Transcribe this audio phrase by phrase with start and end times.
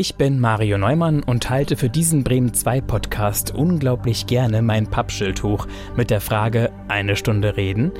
[0.00, 5.42] Ich bin Mario Neumann und halte für diesen Bremen 2 Podcast unglaublich gerne mein Pappschild
[5.42, 7.92] hoch mit der Frage eine Stunde reden.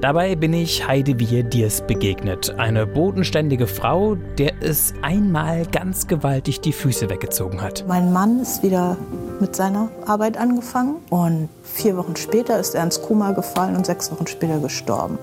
[0.00, 6.72] Dabei bin ich Heidewier Diers begegnet, eine bodenständige Frau, der es einmal ganz gewaltig die
[6.72, 7.84] Füße weggezogen hat.
[7.88, 8.96] Mein Mann ist wieder
[9.40, 14.12] mit seiner Arbeit angefangen und vier Wochen später ist er ins Koma gefallen und sechs
[14.12, 15.18] Wochen später gestorben.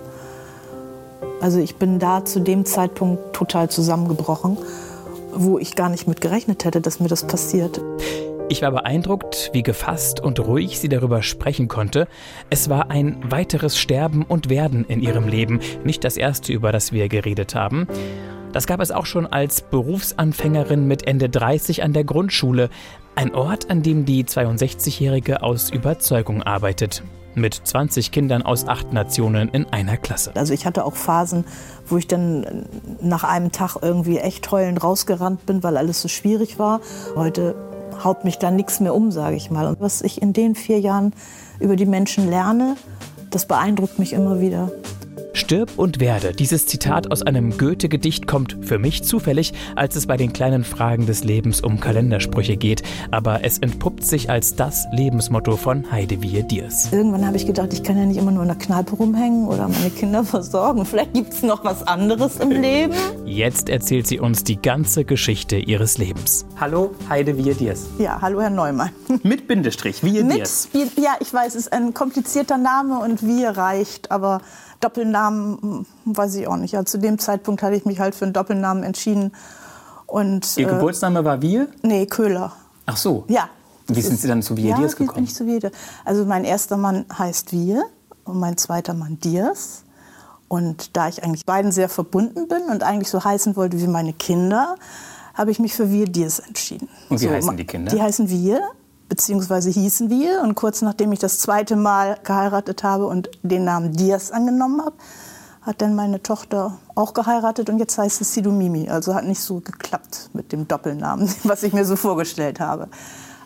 [1.40, 4.58] Also ich bin da zu dem Zeitpunkt total zusammengebrochen,
[5.40, 7.82] wo ich gar nicht mit gerechnet hätte, dass mir das passiert.
[8.50, 12.08] Ich war beeindruckt, wie gefasst und ruhig sie darüber sprechen konnte.
[12.50, 16.94] Es war ein weiteres Sterben und Werden in ihrem Leben, nicht das erste, über das
[16.94, 17.88] wir geredet haben.
[18.54, 22.70] Das gab es auch schon als Berufsanfängerin mit Ende 30 an der Grundschule,
[23.16, 27.04] ein Ort, an dem die 62-Jährige aus Überzeugung arbeitet.
[27.36, 30.32] Mit 20 Kindern aus acht Nationen in einer Klasse.
[30.36, 31.46] Also ich hatte auch Phasen,
[31.88, 32.66] wo ich dann
[33.02, 36.82] nach einem Tag irgendwie echt heulend rausgerannt bin, weil alles so schwierig war.
[37.16, 37.56] Heute
[38.04, 39.68] haut mich da nichts mehr um, sage ich mal.
[39.68, 41.14] Und was ich in den vier Jahren
[41.60, 42.76] über die Menschen lerne,
[43.32, 44.72] das beeindruckt mich immer wieder.
[45.34, 46.34] Stirb und werde.
[46.34, 51.06] Dieses Zitat aus einem Goethe-Gedicht kommt für mich zufällig, als es bei den kleinen Fragen
[51.06, 52.84] des Lebens um Kalendersprüche geht.
[53.12, 56.92] Aber es entpuppt sich als das Lebensmotto von Heidewier Diers.
[56.92, 59.68] Irgendwann habe ich gedacht, ich kann ja nicht immer nur in der Kneipe rumhängen oder
[59.68, 60.86] meine Kinder versorgen.
[60.86, 62.94] Vielleicht gibt es noch was anderes im Leben.
[63.26, 66.46] Jetzt erzählt sie uns die ganze Geschichte ihres Lebens.
[66.60, 67.88] Hallo, Heidewier Diers.
[68.00, 68.90] Ja, hallo Herr Neumann.
[69.24, 70.70] Mit Bindestrich, Wier Diers.
[70.74, 74.42] Mit, ja, ich weiß, es ist ein komplizierter Name und Wir reicht, aber
[74.80, 76.72] Doppelnamen weiß ich auch nicht.
[76.72, 79.32] Ja, zu dem Zeitpunkt hatte ich mich halt für einen Doppelnamen entschieden.
[80.06, 81.68] Und, Ihr äh, Geburtsname war Wir?
[81.82, 82.54] Nee, Köhler.
[82.86, 83.26] Ach so.
[83.28, 83.50] Ja.
[83.88, 85.10] Wie sind Sie dann zu Wir ja, Diers gekommen?
[85.10, 85.72] Ja, bin ich zu Wir.
[86.06, 87.84] Also mein erster Mann heißt Wir
[88.26, 89.84] und mein zweiter Mann Diers.
[90.48, 94.14] Und da ich eigentlich beiden sehr verbunden bin und eigentlich so heißen wollte wie meine
[94.14, 94.76] Kinder,
[95.34, 96.88] habe ich mich für Wir Diers entschieden.
[97.10, 97.92] Und wie so, heißen die Kinder?
[97.92, 98.62] Die heißen Wir
[99.10, 100.42] beziehungsweise hießen wir.
[100.42, 104.96] Und kurz nachdem ich das zweite Mal geheiratet habe und den Namen Diaz angenommen habe,
[105.62, 108.90] hat dann meine Tochter auch geheiratet und jetzt heißt es Sidumimi.
[108.90, 112.88] Also hat nicht so geklappt mit dem Doppelnamen, was ich mir so vorgestellt habe.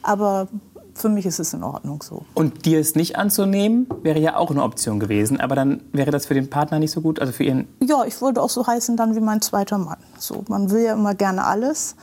[0.04, 0.48] Aber
[0.94, 2.26] für mich ist es in Ordnung so.
[2.34, 5.40] Und dir es nicht anzunehmen, wäre ja auch eine Option gewesen.
[5.40, 7.68] Aber dann wäre das für den Partner nicht so gut, also für ihren.
[7.80, 9.98] Ja, ich wollte auch so heißen dann wie mein zweiter Mann.
[10.20, 11.96] So, man will ja immer gerne alles.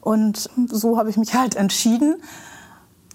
[0.00, 2.16] Und so habe ich mich halt entschieden.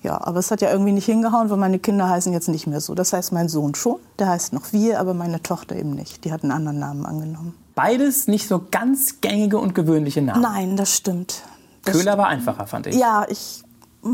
[0.03, 2.81] Ja, aber es hat ja irgendwie nicht hingehauen, weil meine Kinder heißen jetzt nicht mehr
[2.81, 2.94] so.
[2.94, 6.25] Das heißt, mein Sohn schon, der heißt noch wir, aber meine Tochter eben nicht.
[6.25, 7.56] Die hat einen anderen Namen angenommen.
[7.74, 10.42] Beides nicht so ganz gängige und gewöhnliche Namen.
[10.42, 11.44] Nein, das stimmt.
[11.86, 12.96] Das Köhler war einfacher, fand ich.
[12.96, 13.63] Ja, ich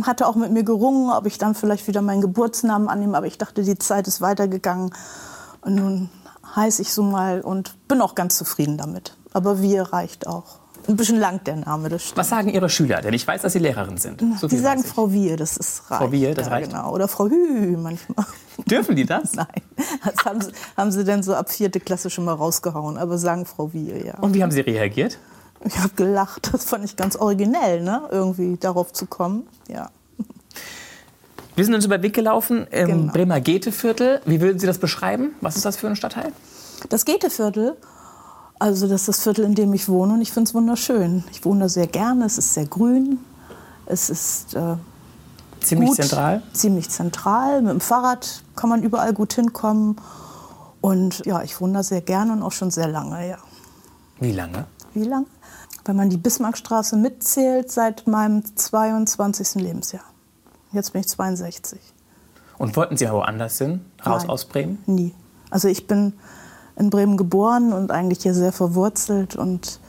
[0.04, 3.40] hatte auch mit mir gerungen, ob ich dann vielleicht wieder meinen Geburtsnamen annehme, aber ich
[3.40, 4.92] dachte, die Zeit ist weitergegangen.
[5.62, 6.10] Und nun
[6.56, 9.18] heiße ich so mal und bin auch ganz zufrieden damit.
[9.34, 12.18] Aber wir reicht auch ein bisschen lang der Name, das stimmt.
[12.18, 13.02] Was sagen Ihre Schüler?
[13.02, 14.22] Denn ich weiß, dass Sie Lehrerin sind.
[14.40, 16.00] So die sagen Frau Wir, das ist reich.
[16.00, 16.72] Frau Wir, das ja, reicht?
[16.72, 16.94] Genau.
[16.94, 18.26] Oder Frau Hü manchmal.
[18.66, 19.34] Dürfen die das?
[19.34, 19.48] Nein.
[20.04, 22.98] Das haben sie, haben sie dann so ab vierte Klasse schon mal rausgehauen.
[22.98, 24.16] Aber sagen Frau Wir, ja.
[24.20, 25.18] Und wie haben Sie reagiert?
[25.66, 26.54] Ich habe gelacht.
[26.54, 28.04] Das fand ich ganz originell, ne?
[28.12, 29.48] irgendwie darauf zu kommen.
[29.68, 29.90] Ja.
[31.56, 33.14] Wir sind uns über den Weg gelaufen im genau.
[33.14, 34.22] Bremer Goetheviertel.
[34.26, 35.36] Wie würden Sie das beschreiben?
[35.42, 36.32] Was ist das für ein Stadtteil?
[36.88, 37.76] Das Goetheviertel
[38.60, 41.24] also das ist das Viertel, in dem ich wohne und ich finde es wunderschön.
[41.32, 43.20] Ich wohne da sehr gerne, es ist sehr grün,
[43.86, 44.76] es ist äh,
[45.62, 46.44] ziemlich gut, zentral.
[46.54, 47.62] Ziemlich zentral.
[47.62, 49.96] Mit dem Fahrrad kann man überall gut hinkommen.
[50.82, 53.38] Und ja, ich wohne da sehr gerne und auch schon sehr lange, ja.
[54.20, 54.66] Wie lange?
[54.94, 55.26] Wie lange?
[55.86, 59.56] Wenn man die Bismarckstraße mitzählt, seit meinem 22.
[59.56, 60.04] Lebensjahr.
[60.72, 61.80] Jetzt bin ich 62.
[62.58, 63.86] Und wollten Sie woanders hin?
[64.06, 64.84] Raus Nein, aus Bremen?
[64.86, 65.16] Nie.
[65.50, 66.14] Also ich bin
[66.80, 69.80] in Bremen geboren und eigentlich hier sehr verwurzelt und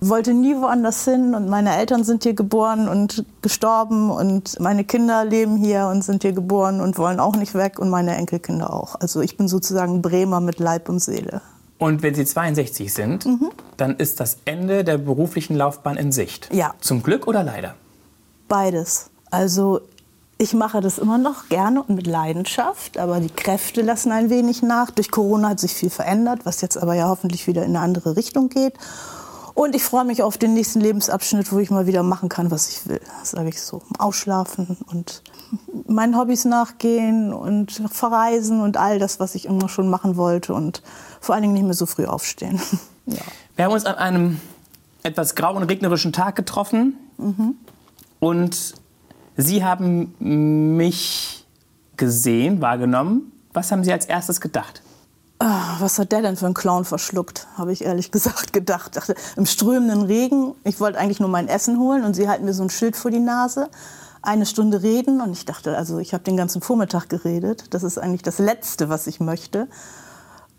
[0.00, 5.24] wollte nie woanders hin und meine Eltern sind hier geboren und gestorben und meine Kinder
[5.24, 8.94] leben hier und sind hier geboren und wollen auch nicht weg und meine Enkelkinder auch.
[9.00, 11.40] Also ich bin sozusagen Bremer mit Leib und Seele.
[11.78, 13.50] Und wenn Sie 62 sind, mhm.
[13.76, 16.48] dann ist das Ende der beruflichen Laufbahn in Sicht.
[16.52, 16.74] Ja.
[16.80, 17.74] Zum Glück oder leider?
[18.48, 19.10] Beides.
[19.30, 19.80] Also
[20.38, 24.62] ich mache das immer noch gerne und mit Leidenschaft, aber die Kräfte lassen ein wenig
[24.62, 24.92] nach.
[24.92, 28.16] Durch Corona hat sich viel verändert, was jetzt aber ja hoffentlich wieder in eine andere
[28.16, 28.74] Richtung geht.
[29.54, 32.68] Und ich freue mich auf den nächsten Lebensabschnitt, wo ich mal wieder machen kann, was
[32.68, 33.00] ich will.
[33.24, 33.82] Sage ich so.
[33.98, 35.24] Ausschlafen und
[35.88, 40.54] meinen Hobbys nachgehen und verreisen und all das, was ich immer schon machen wollte.
[40.54, 40.82] Und
[41.20, 42.60] vor allen Dingen nicht mehr so früh aufstehen.
[43.06, 43.16] ja.
[43.56, 44.40] Wir haben uns an einem
[45.02, 46.96] etwas grauen, regnerischen Tag getroffen.
[47.16, 47.56] Mhm.
[48.20, 48.74] Und
[49.40, 51.46] Sie haben mich
[51.96, 53.30] gesehen, wahrgenommen.
[53.52, 54.82] Was haben Sie als erstes gedacht?
[55.38, 58.96] Ah, was hat der denn für einen Clown verschluckt, habe ich ehrlich gesagt gedacht.
[58.96, 62.52] Dachte, Im strömenden Regen, ich wollte eigentlich nur mein Essen holen und sie halten mir
[62.52, 63.68] so ein Schild vor die Nase.
[64.22, 67.66] Eine Stunde reden und ich dachte, also ich habe den ganzen Vormittag geredet.
[67.70, 69.68] Das ist eigentlich das Letzte, was ich möchte.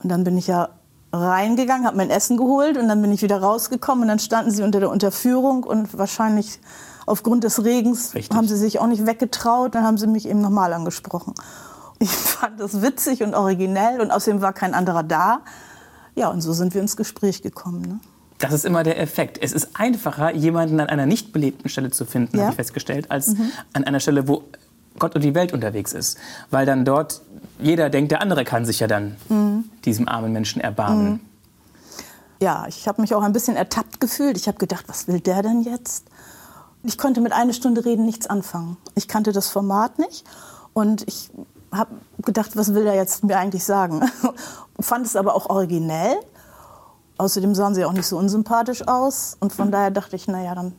[0.01, 0.69] Und dann bin ich ja
[1.11, 4.63] reingegangen, habe mein Essen geholt und dann bin ich wieder rausgekommen und dann standen sie
[4.63, 6.61] unter der Unterführung und wahrscheinlich
[7.09, 8.35] aufgrund des Regens Richtig.
[8.35, 9.75] haben sie sich auch nicht weggetraut.
[9.75, 11.33] Dann haben sie mich eben nochmal angesprochen.
[11.99, 15.41] Ich fand das witzig und originell und außerdem war kein anderer da.
[16.15, 17.81] Ja, und so sind wir ins Gespräch gekommen.
[17.81, 17.99] Ne?
[18.39, 19.37] Das ist immer der Effekt.
[19.41, 22.43] Es ist einfacher, jemanden an einer nicht belebten Stelle zu finden, ja.
[22.43, 23.51] habe ich festgestellt, als mhm.
[23.73, 24.43] an einer Stelle, wo
[24.97, 26.17] Gott und die Welt unterwegs ist.
[26.49, 27.21] Weil dann dort
[27.59, 29.65] jeder denkt, der andere kann sich ja dann mhm.
[29.85, 31.11] diesem armen Menschen erbarmen.
[31.11, 31.19] Mhm.
[32.41, 34.37] Ja, ich habe mich auch ein bisschen ertappt gefühlt.
[34.37, 36.05] Ich habe gedacht, was will der denn jetzt?
[36.83, 38.77] Ich konnte mit einer Stunde reden nichts anfangen.
[38.95, 40.25] Ich kannte das Format nicht
[40.73, 41.29] und ich
[41.71, 44.01] habe gedacht, was will er jetzt mir eigentlich sagen?
[44.79, 46.15] Fand es aber auch originell.
[47.17, 49.35] Außerdem sahen sie auch nicht so unsympathisch aus.
[49.39, 50.73] Und von daher dachte ich, naja, dann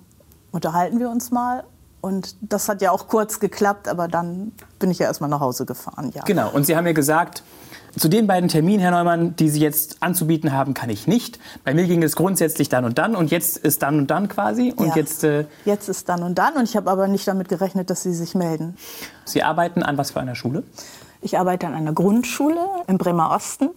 [0.53, 1.65] unterhalten wir uns mal.
[2.01, 5.67] Und das hat ja auch kurz geklappt, aber dann bin ich ja erstmal nach Hause
[5.67, 6.13] gefahren.
[6.15, 6.23] Ja.
[6.23, 7.43] Genau, und Sie haben ja gesagt,
[7.97, 11.39] zu den beiden Terminen, Herr Neumann, die Sie jetzt anzubieten haben, kann ich nicht.
[11.65, 14.73] Bei mir ging es grundsätzlich dann und dann und jetzt ist dann und dann quasi.
[14.77, 14.97] Und ja.
[14.97, 18.03] jetzt, äh jetzt ist dann und dann und ich habe aber nicht damit gerechnet, dass
[18.03, 18.77] Sie sich melden.
[19.25, 20.63] Sie arbeiten an was für einer Schule?
[21.21, 23.71] Ich arbeite an einer Grundschule im Bremer Osten,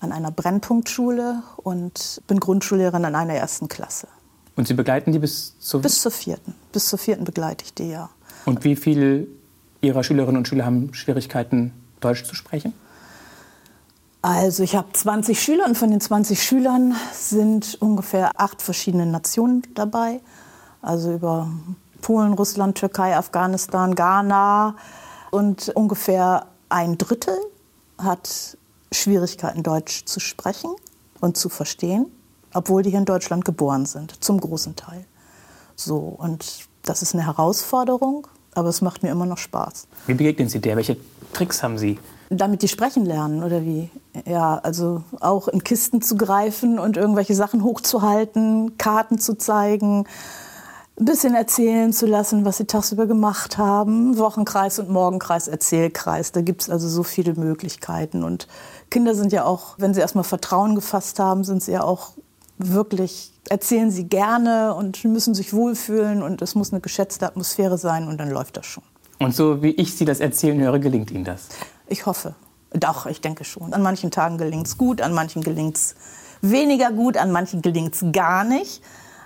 [0.00, 4.08] an einer Brennpunktschule und bin Grundschullehrerin an einer ersten Klasse.
[4.56, 5.82] Und Sie begleiten die bis zur?
[5.82, 6.54] Bis zur vierten.
[6.72, 8.10] Bis zur vierten begleite ich die, ja.
[8.44, 9.26] Und wie viele
[9.82, 12.72] Ihrer Schülerinnen und Schüler haben Schwierigkeiten, Deutsch zu sprechen?
[14.26, 19.62] Also ich habe 20 Schüler und von den 20 Schülern sind ungefähr acht verschiedene Nationen
[19.74, 20.20] dabei.
[20.82, 21.48] Also über
[22.02, 24.74] Polen, Russland, Türkei, Afghanistan, Ghana.
[25.30, 27.36] Und ungefähr ein Drittel
[27.98, 28.58] hat
[28.90, 30.74] Schwierigkeiten, Deutsch zu sprechen
[31.20, 32.06] und zu verstehen,
[32.52, 35.04] obwohl die hier in Deutschland geboren sind, zum großen Teil.
[35.76, 39.86] So, und das ist eine Herausforderung, aber es macht mir immer noch Spaß.
[40.08, 40.74] Wie begegnen Sie der?
[40.74, 40.96] Welche
[41.32, 42.00] Tricks haben Sie?
[42.30, 43.90] Damit die sprechen lernen oder wie?
[44.26, 50.06] Ja, also auch in Kisten zu greifen und irgendwelche Sachen hochzuhalten, Karten zu zeigen,
[50.98, 54.16] ein bisschen erzählen zu lassen, was sie tagsüber gemacht haben.
[54.16, 58.24] Wochenkreis und Morgenkreis, Erzählkreis, da gibt es also so viele Möglichkeiten.
[58.24, 58.48] Und
[58.90, 62.12] Kinder sind ja auch, wenn sie erstmal Vertrauen gefasst haben, sind sie ja auch
[62.58, 68.08] wirklich, erzählen sie gerne und müssen sich wohlfühlen und es muss eine geschätzte Atmosphäre sein
[68.08, 68.84] und dann läuft das schon.
[69.18, 71.48] Und so wie ich Sie das erzählen höre, gelingt Ihnen das?
[71.88, 72.34] Ich hoffe.
[72.72, 73.72] Doch, ich denke schon.
[73.72, 75.94] An manchen Tagen gelingt es gut, an manchen gelingt es
[76.42, 78.82] weniger gut, an manchen gelingt es gar nicht.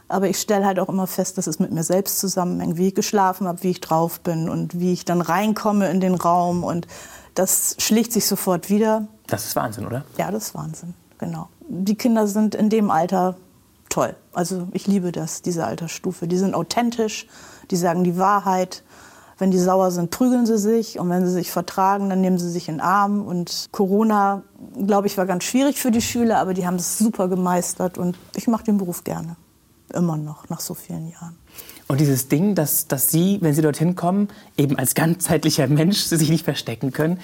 [0.09, 2.95] Aber ich stelle halt auch immer fest, dass es mit mir selbst zusammenhängt, wie ich
[2.95, 6.65] geschlafen habe, wie ich drauf bin und wie ich dann reinkomme in den Raum.
[6.65, 6.89] Und
[7.35, 9.06] das schlicht sich sofort wieder.
[9.29, 10.05] Das ist Wahnsinn, oder?
[10.19, 11.49] Ja, das ist Wahnsinn, genau.
[11.69, 13.37] Die Kinder sind in dem Alter
[13.89, 14.17] toll.
[14.33, 16.27] Also ich liebe das, diese Altersstufe.
[16.27, 17.29] Die sind authentisch,
[17.71, 18.83] die sagen die Wahrheit.
[19.41, 20.99] Wenn die sauer sind, prügeln sie sich.
[20.99, 23.23] Und wenn sie sich vertragen, dann nehmen sie sich in den Arm.
[23.27, 24.43] Und Corona,
[24.87, 27.97] glaube ich, war ganz schwierig für die Schüler, aber die haben es super gemeistert.
[27.97, 29.37] Und ich mache den Beruf gerne.
[29.95, 31.37] Immer noch, nach so vielen Jahren.
[31.89, 36.31] Und dieses Ding, dass, dass Sie, wenn Sie dorthin kommen, eben als ganzheitlicher Mensch sich
[36.31, 37.19] nicht verstecken können,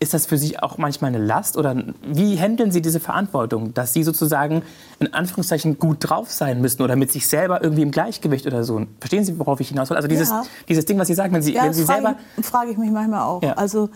[0.00, 1.56] ist das für Sie auch manchmal eine Last?
[1.56, 4.62] Oder wie handeln Sie diese Verantwortung, dass Sie sozusagen
[5.00, 8.86] in Anführungszeichen gut drauf sein müssen oder mit sich selber irgendwie im Gleichgewicht oder so?
[9.00, 9.96] Verstehen Sie, worauf ich hinaus will?
[9.96, 10.44] Also dieses, ja.
[10.68, 12.18] dieses Ding, was Sie sagen, wenn Sie, ja, wenn Sie frage selber...
[12.36, 13.42] Ich, frage ich mich manchmal auch.
[13.42, 13.54] Ja.
[13.54, 13.90] Also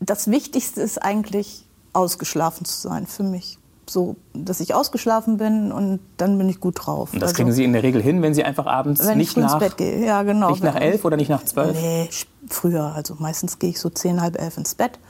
[0.00, 3.58] das Wichtigste ist eigentlich, ausgeschlafen zu sein für mich.
[3.90, 7.12] So, dass ich ausgeschlafen bin und dann bin ich gut drauf.
[7.12, 9.32] Und das also, kriegen Sie in der Regel hin, wenn Sie einfach abends wenn nicht
[9.32, 9.54] ich nach...
[9.54, 10.06] ins Bett gehe.
[10.06, 10.50] Ja, genau.
[10.50, 11.74] Nicht nach elf oder nicht nach zwölf?
[11.74, 12.08] Nee,
[12.48, 12.92] früher.
[12.94, 15.00] Also meistens gehe ich so zehn, halb elf ins Bett.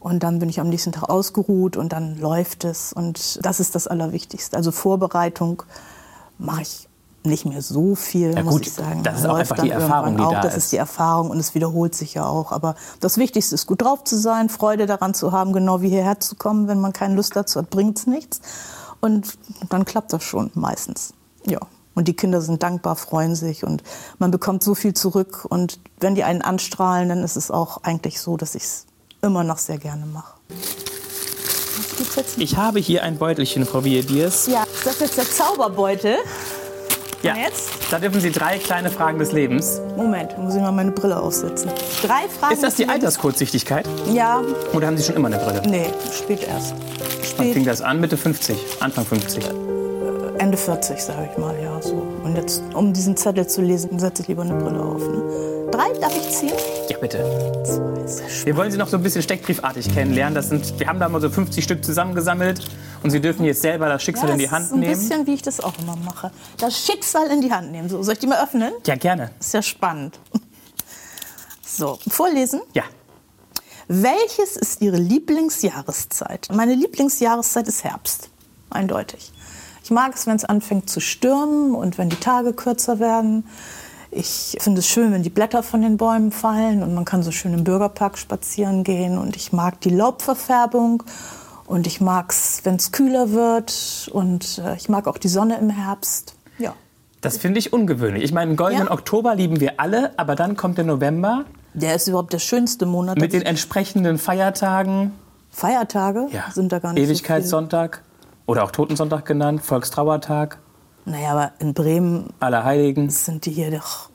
[0.00, 2.92] Und dann bin ich am nächsten Tag ausgeruht und dann läuft es.
[2.92, 4.56] Und das ist das Allerwichtigste.
[4.56, 5.62] Also Vorbereitung
[6.38, 6.88] mache ich
[7.24, 9.02] nicht mehr so viel, ja, muss gut, ich sagen.
[9.02, 10.32] Das ist auch einfach die Erfahrung, die auch.
[10.32, 10.72] da das ist.
[10.72, 12.52] die Erfahrung und es wiederholt sich ja auch.
[12.52, 16.20] Aber das Wichtigste ist, gut drauf zu sein, Freude daran zu haben, genau wie hierher
[16.20, 16.68] zu kommen.
[16.68, 18.40] Wenn man keine Lust dazu hat, bringt es nichts.
[19.00, 19.38] Und
[19.68, 21.12] dann klappt das schon meistens.
[21.44, 21.60] Ja.
[21.94, 23.82] Und die Kinder sind dankbar, freuen sich und
[24.20, 25.44] man bekommt so viel zurück.
[25.48, 28.86] Und wenn die einen anstrahlen, dann ist es auch eigentlich so, dass ich es
[29.22, 30.34] immer noch sehr gerne mache.
[32.36, 34.46] Ich habe hier ein Beutelchen, Frau Viediers.
[34.46, 36.16] Ja, das ist jetzt der Zauberbeutel.
[37.22, 37.70] Ja, jetzt?
[37.90, 39.80] da dürfen Sie drei kleine Fragen des Lebens.
[39.96, 41.68] Moment, muss ich mal meine Brille aufsetzen.
[42.02, 43.88] Drei Fragen Ist das die Alterskurzsichtigkeit?
[44.12, 44.40] Ja.
[44.72, 45.62] Oder haben Sie schon immer eine Brille?
[45.68, 46.74] Nee, spät erst.
[47.24, 47.38] Spät.
[47.38, 48.00] Wann fing das an?
[48.00, 49.44] Mitte 50, Anfang 50?
[49.44, 49.50] Äh,
[50.38, 51.82] Ende 40, sage ich mal, ja.
[51.82, 52.06] So.
[52.22, 55.00] Und jetzt, um diesen Zettel zu lesen, setze ich lieber eine Brille auf.
[55.00, 55.57] Ne?
[55.70, 56.52] Drei darf ich ziehen?
[56.88, 57.18] Ja, bitte.
[58.44, 60.34] Wir wollen Sie noch so ein bisschen steckbriefartig kennenlernen.
[60.34, 62.64] Das sind, wir haben da mal so 50 Stück zusammengesammelt
[63.02, 64.92] und Sie dürfen jetzt selber das Schicksal Ja, in die das Hand ist ein nehmen.
[64.98, 66.30] bisschen, wie ich das auch immer mache.
[66.58, 67.88] Das Schicksal in die Hand nehmen.
[67.88, 68.72] So, soll ich die mal öffnen?
[68.86, 69.30] Ja, gerne.
[69.40, 70.18] Ist ja spannend.
[71.62, 72.60] So, vorlesen.
[72.72, 72.82] Ja.
[73.88, 76.48] Welches ist Ihre Lieblingsjahreszeit?
[76.52, 78.30] Meine Lieblingsjahreszeit ist Herbst.
[78.70, 79.32] Eindeutig.
[79.84, 83.44] Ich mag es, wenn es anfängt zu stürmen und wenn die Tage kürzer werden.
[84.10, 87.30] Ich finde es schön, wenn die Blätter von den Bäumen fallen und man kann so
[87.30, 89.18] schön im Bürgerpark spazieren gehen.
[89.18, 91.02] Und ich mag die Laubverfärbung
[91.66, 95.58] und ich mag es, wenn es kühler wird und äh, ich mag auch die Sonne
[95.58, 96.34] im Herbst.
[96.58, 96.74] Ja.
[97.20, 98.22] Das finde ich ungewöhnlich.
[98.24, 98.92] Ich meine, einen goldenen Ja.
[98.92, 103.18] Oktober lieben wir alle, aber dann kommt der November Der ist überhaupt der schönste Monat.
[103.18, 105.12] mit den entsprechenden Feiertagen.
[105.50, 106.44] Feiertage Ja.
[106.52, 108.02] sind da gar nicht so Ewigkeitssonntag
[108.46, 110.58] oder auch Totensonntag genannt, Volkstrauertag.
[111.08, 113.08] Naja, aber in Bremen Allerheiligen.
[113.10, 114.10] sind die hier doch.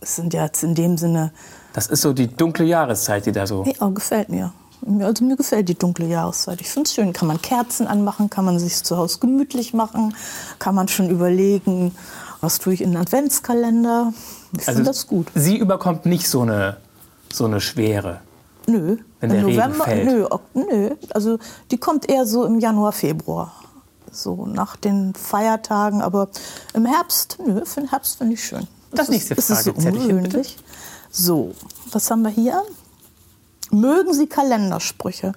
[0.00, 1.32] Es sind ja jetzt in dem Sinne.
[1.72, 3.64] Das ist so die dunkle Jahreszeit, die da so.
[3.64, 4.52] Ja, gefällt mir.
[5.00, 6.60] Also mir gefällt die dunkle Jahreszeit.
[6.60, 7.12] Ich finde es schön.
[7.12, 10.14] Kann man Kerzen anmachen, kann man sich zu Hause gemütlich machen,
[10.58, 11.94] kann man schon überlegen,
[12.40, 14.12] was tue ich in den Adventskalender.
[14.52, 15.28] Ich finde Also das gut.
[15.34, 16.76] Sie überkommt nicht so eine,
[17.32, 18.20] so eine Schwere.
[18.66, 18.98] Nö.
[19.20, 20.04] Wenn der Regen November, fällt.
[20.04, 20.90] Nö, nö.
[21.12, 21.38] Also
[21.70, 23.52] die kommt eher so im Januar, Februar.
[24.12, 26.02] So nach den Feiertagen.
[26.02, 26.28] Aber
[26.74, 28.66] im Herbst, nö, für den Herbst finde ich schön.
[28.92, 30.56] Das nächste ist, ist es so ungewöhnlich.
[31.10, 31.54] So,
[31.92, 32.62] was haben wir hier?
[33.70, 35.32] Mögen Sie Kalendersprüche?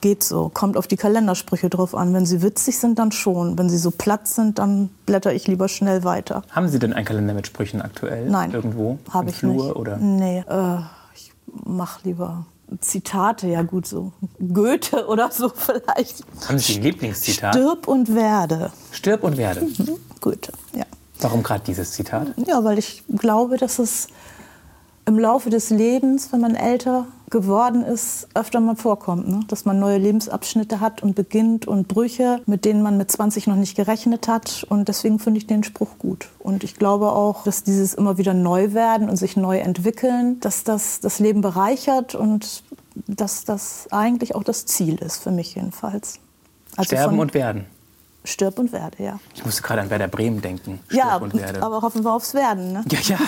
[0.00, 2.12] Geht so, kommt auf die Kalendersprüche drauf an.
[2.12, 3.56] Wenn sie witzig sind, dann schon.
[3.56, 6.42] Wenn sie so platt sind, dann blätter ich lieber schnell weiter.
[6.50, 8.28] Haben Sie denn einen Kalender mit Sprüchen aktuell?
[8.28, 8.50] Nein.
[8.50, 8.98] Irgendwo?
[9.10, 9.76] Habe ich Flur nicht.
[9.76, 9.98] Oder?
[9.98, 10.78] Nee, äh,
[11.14, 11.32] ich
[11.64, 12.46] mache lieber
[12.80, 16.24] Zitate, ja gut, so Goethe oder so vielleicht.
[16.48, 17.54] Haben Sie ein Lieblingszitat?
[17.54, 18.72] Stirb und werde.
[18.90, 19.62] Stirb und werde.
[19.62, 19.98] Mhm.
[20.20, 20.84] Goethe, ja.
[21.20, 22.34] Warum gerade dieses Zitat?
[22.36, 24.08] Ja, weil ich glaube, dass es
[25.06, 29.28] im Laufe des Lebens, wenn man älter geworden ist, öfter mal vorkommt.
[29.28, 29.40] Ne?
[29.48, 33.56] Dass man neue Lebensabschnitte hat und beginnt und Brüche, mit denen man mit 20 noch
[33.56, 34.64] nicht gerechnet hat.
[34.68, 36.28] Und deswegen finde ich den Spruch gut.
[36.38, 40.62] Und ich glaube auch, dass dieses immer wieder neu werden und sich neu entwickeln, dass
[40.62, 42.62] das das Leben bereichert und
[42.94, 46.20] dass das eigentlich auch das Ziel ist, für mich jedenfalls.
[46.76, 47.66] Also Sterben und werden.
[48.24, 49.18] Stirb und werde, ja.
[49.34, 50.78] Ich musste gerade an Werder Bremen denken.
[50.88, 51.62] Stirb Ja, und werde.
[51.62, 52.72] aber hoffen wir aufs Werden.
[52.72, 52.84] Ne?
[52.90, 53.18] ja, ja.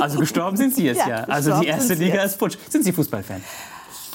[0.00, 1.08] Also gestorben sind Sie jetzt, ja.
[1.20, 2.32] Ja, Also die erste Liga jetzt.
[2.32, 2.56] ist futsch.
[2.68, 3.42] Sind Sie Fußballfan?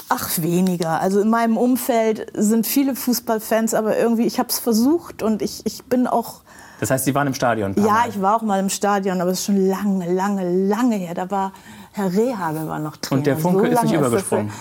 [0.07, 0.99] Ach, weniger.
[1.01, 5.65] Also in meinem Umfeld sind viele Fußballfans, aber irgendwie, ich habe es versucht und ich,
[5.65, 6.41] ich bin auch,
[6.79, 8.09] Das heißt, Sie waren im Stadion ja, Mal.
[8.09, 11.13] ich war auch mal im Stadion, aber es ist schon lange, lange, lange her.
[11.13, 11.51] Da war
[11.91, 13.19] Herr Rehagel war noch Trainer.
[13.19, 14.45] Und der Funke ist nicht übergesprungen.
[14.47, 14.55] her.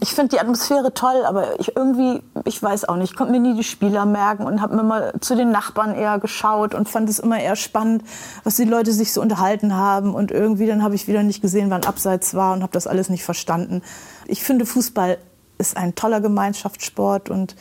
[0.00, 3.40] Ich finde die Atmosphäre toll, aber ich irgendwie, ich weiß auch nicht, ich konnte mir
[3.40, 7.08] nie die Spieler merken und habe mir mal zu den Nachbarn eher geschaut und fand
[7.08, 8.04] es immer eher spannend,
[8.42, 10.14] was die Leute sich so unterhalten haben.
[10.14, 13.10] Und irgendwie dann habe ich wieder nicht gesehen, wann Abseits war und habe das alles
[13.10, 13.82] nicht verstanden.
[14.26, 15.18] Ich finde, Fußball
[15.58, 17.54] ist ein toller Gemeinschaftssport und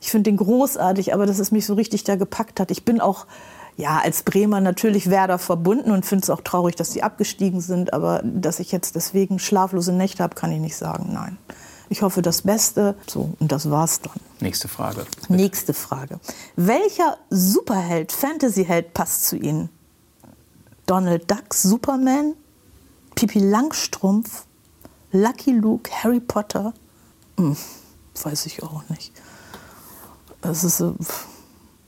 [0.00, 2.70] ich finde den großartig, aber dass es mich so richtig da gepackt hat.
[2.70, 3.26] Ich bin auch
[3.76, 7.92] ja, als Bremer natürlich Werder verbunden und finde es auch traurig, dass sie abgestiegen sind.
[7.92, 11.10] Aber dass ich jetzt deswegen schlaflose Nächte habe, kann ich nicht sagen.
[11.12, 11.38] Nein.
[11.88, 12.94] Ich hoffe das Beste.
[13.06, 14.14] So, und das war's dann.
[14.40, 15.04] Nächste Frage.
[15.28, 16.20] Nächste Frage.
[16.56, 19.68] Welcher Superheld, Fantasyheld passt zu Ihnen?
[20.86, 22.34] Donald Duck, Superman,
[23.14, 24.44] Pipi Langstrumpf,
[25.12, 26.72] Lucky Luke, Harry Potter?
[27.38, 27.56] Hm,
[28.22, 29.12] weiß ich auch nicht.
[30.42, 31.26] Es ist pff,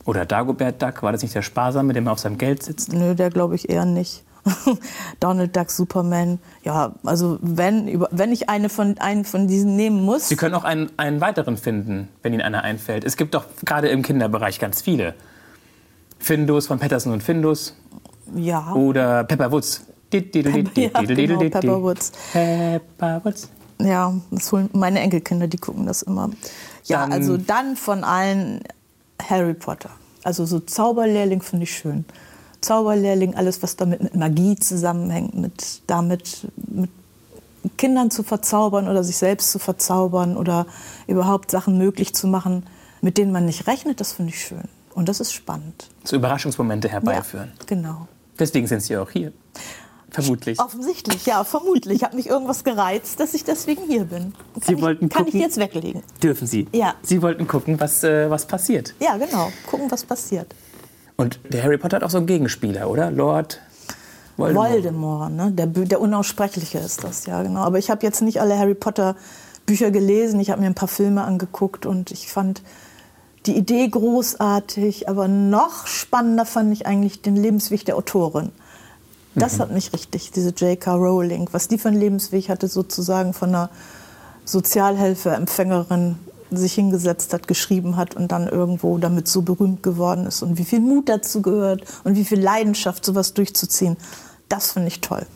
[0.04, 2.92] Oder Dagobert Duck, war das nicht der Sparsame, der immer auf seinem Geld sitzt?
[2.92, 4.22] Nö, der glaube ich eher nicht.
[5.20, 6.38] Donald Duck, Superman.
[6.62, 10.28] Ja, also wenn, wenn ich eine von, einen von diesen nehmen muss.
[10.28, 13.04] Sie können auch einen, einen weiteren finden, wenn Ihnen einer einfällt.
[13.04, 15.14] Es gibt doch gerade im Kinderbereich ganz viele.
[16.18, 17.74] Findus von Patterson und Findus
[18.34, 18.72] Ja.
[18.74, 19.86] oder Pepper Woods.
[20.12, 22.12] Ja, genau, Pepper Woods.
[22.32, 23.48] Pepper Woods.
[23.80, 26.30] Ja, das holen meine Enkelkinder, die gucken das immer.
[26.84, 28.60] Ja, Dann- also dann von allen
[29.28, 29.90] Harry Potter.
[30.22, 32.04] Also so Zauberlehrling finde ich schön.
[32.60, 36.90] Zauberlehrling, alles was damit mit Magie zusammenhängt, mit damit mit
[37.76, 40.66] Kindern zu verzaubern oder sich selbst zu verzaubern oder
[41.06, 42.66] überhaupt Sachen möglich zu machen,
[43.00, 44.64] mit denen man nicht rechnet, das finde ich schön.
[44.94, 45.90] Und das ist spannend.
[46.04, 47.52] So Überraschungsmomente herbeiführen.
[47.58, 48.08] Ja, genau.
[48.38, 49.32] Deswegen sind Sie auch hier.
[50.14, 50.60] Vermutlich.
[50.60, 52.04] Offensichtlich, ja, vermutlich.
[52.04, 54.32] Hat mich irgendwas gereizt, dass ich deswegen hier bin.
[54.54, 56.02] Kann Sie ich, wollten Kann gucken- ich jetzt weglegen?
[56.22, 56.68] Dürfen Sie.
[56.72, 56.94] Ja.
[57.02, 58.94] Sie wollten gucken, was, äh, was passiert.
[59.00, 59.50] Ja, genau.
[59.68, 60.54] Gucken, was passiert.
[61.16, 63.10] Und der Harry Potter hat auch so einen Gegenspieler, oder?
[63.10, 63.60] Lord
[64.36, 64.70] Voldemort.
[64.72, 65.50] Voldemort, ne?
[65.52, 67.60] der, der Unaussprechliche ist das, ja, genau.
[67.60, 69.14] Aber ich habe jetzt nicht alle Harry Potter
[69.66, 70.40] Bücher gelesen.
[70.40, 72.62] Ich habe mir ein paar Filme angeguckt und ich fand
[73.46, 75.08] die Idee großartig.
[75.08, 78.50] Aber noch spannender fand ich eigentlich den Lebensweg der Autorin.
[79.34, 79.62] Das mhm.
[79.62, 80.94] hat mich richtig, diese J.K.
[80.94, 83.70] Rowling, was die für einen Lebensweg hatte, sozusagen von einer
[84.44, 86.16] Sozialhilfeempfängerin
[86.50, 90.64] sich hingesetzt hat, geschrieben hat und dann irgendwo damit so berühmt geworden ist und wie
[90.64, 93.96] viel Mut dazu gehört und wie viel Leidenschaft, sowas durchzuziehen.
[94.48, 95.26] Das finde ich toll.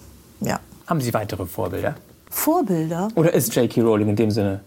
[0.41, 0.61] Ja.
[0.87, 1.97] Haben Sie weitere Vorbilder?
[2.31, 3.09] Vorbilder?
[3.15, 3.81] Oder ist J.K.
[3.81, 4.61] Rowling in dem Sinne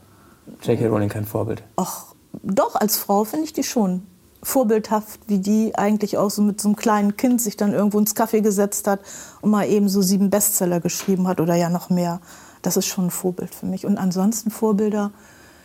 [0.64, 0.88] J.K.
[0.88, 1.64] Rowling kein Vorbild?
[1.78, 2.06] Ach,
[2.44, 4.04] doch, als Frau finde ich die schon
[4.44, 8.16] vorbildhaft, wie die eigentlich auch so mit so einem kleinen Kind sich dann irgendwo ins
[8.16, 9.00] Kaffee gesetzt hat
[9.42, 12.20] und mal eben so sieben Bestseller geschrieben hat oder ja noch mehr.
[12.62, 13.86] Das ist schon ein Vorbild für mich.
[13.86, 15.12] Und ansonsten Vorbilder,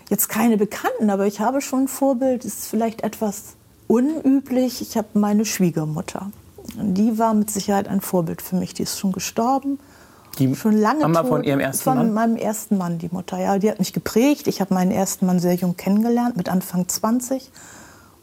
[0.09, 3.55] jetzt keine Bekannten, aber ich habe schon ein Vorbild, ist vielleicht etwas
[3.87, 4.83] unüblich.
[4.83, 6.31] Ich habe meine Schwiegermutter.
[6.75, 8.75] Die war mit Sicherheit ein Vorbild für mich.
[8.75, 9.79] Die ist schon gestorben.
[10.39, 12.07] Die schon lange Mama tot, von ihrem ersten von Mann?
[12.07, 13.39] Von meinem ersten Mann, die Mutter.
[13.39, 14.49] Ja, die hat mich geprägt.
[14.49, 17.51] Ich habe meinen ersten Mann sehr jung kennengelernt, mit Anfang 20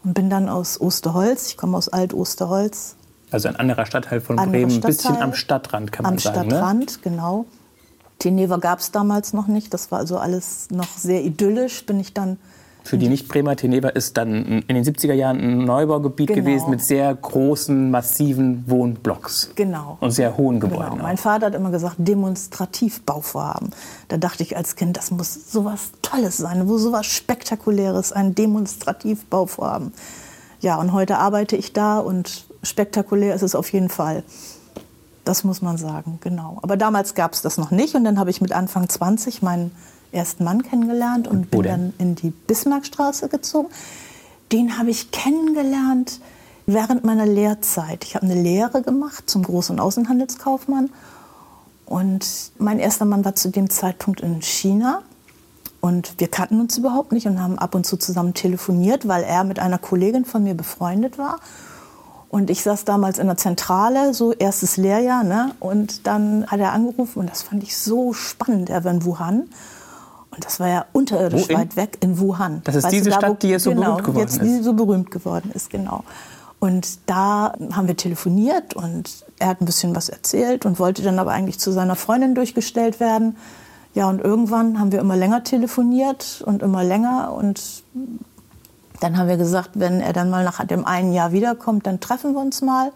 [0.03, 1.47] und bin dann aus Osterholz.
[1.49, 2.95] Ich komme aus Alt-Osterholz.
[3.31, 6.39] Also ein anderer Stadtteil von Bremen, ein bisschen am Stadtrand kann man am sagen.
[6.39, 6.51] Am ne?
[6.51, 6.97] Stadtrand, ne?
[7.03, 7.45] genau.
[8.19, 9.73] Teneva gab es damals noch nicht.
[9.73, 11.85] Das war also alles noch sehr idyllisch.
[11.85, 12.37] Bin ich dann
[12.83, 16.41] für die Nicht-Bremer, Teneva ist dann in den 70er Jahren ein Neubaugebiet genau.
[16.41, 19.51] gewesen mit sehr großen, massiven Wohnblocks.
[19.55, 19.97] Genau.
[20.01, 20.91] Und sehr hohen Gebäuden.
[20.91, 21.03] Genau.
[21.03, 23.69] Mein Vater hat immer gesagt, demonstrativ Bauvorhaben.
[24.09, 29.25] Da dachte ich als Kind, das muss sowas Tolles sein, wo sowas Spektakuläres, ein demonstrativ
[29.25, 29.93] Bauvorhaben.
[30.59, 34.23] Ja, und heute arbeite ich da und spektakulär ist es auf jeden Fall.
[35.23, 36.59] Das muss man sagen, genau.
[36.61, 39.71] Aber damals gab es das noch nicht und dann habe ich mit Anfang 20 meinen
[40.13, 43.69] ersten Mann kennengelernt und bin dann in die Bismarckstraße gezogen.
[44.51, 46.19] Den habe ich kennengelernt
[46.65, 48.03] während meiner Lehrzeit.
[48.03, 50.89] Ich habe eine Lehre gemacht zum Groß- und Außenhandelskaufmann.
[51.85, 52.25] Und
[52.57, 55.01] mein erster Mann war zu dem Zeitpunkt in China.
[55.81, 59.43] Und wir kannten uns überhaupt nicht und haben ab und zu zusammen telefoniert, weil er
[59.43, 61.39] mit einer Kollegin von mir befreundet war.
[62.29, 65.23] Und ich saß damals in der Zentrale, so erstes Lehrjahr.
[65.23, 65.53] Ne?
[65.59, 68.69] Und dann hat er angerufen und das fand ich so spannend.
[68.69, 69.49] Er war in Wuhan.
[70.33, 72.61] Und das war ja unterirdisch weit weg in Wuhan.
[72.63, 74.43] Das ist weißt diese da, Stadt, wo, die jetzt so genau, berühmt geworden jetzt, ist.
[74.43, 76.03] Die so berühmt geworden ist, genau.
[76.59, 81.19] Und da haben wir telefoniert und er hat ein bisschen was erzählt und wollte dann
[81.19, 83.35] aber eigentlich zu seiner Freundin durchgestellt werden.
[83.93, 87.83] Ja, und irgendwann haben wir immer länger telefoniert und immer länger und
[89.01, 92.33] dann haben wir gesagt, wenn er dann mal nach dem einen Jahr wiederkommt, dann treffen
[92.33, 92.91] wir uns mal.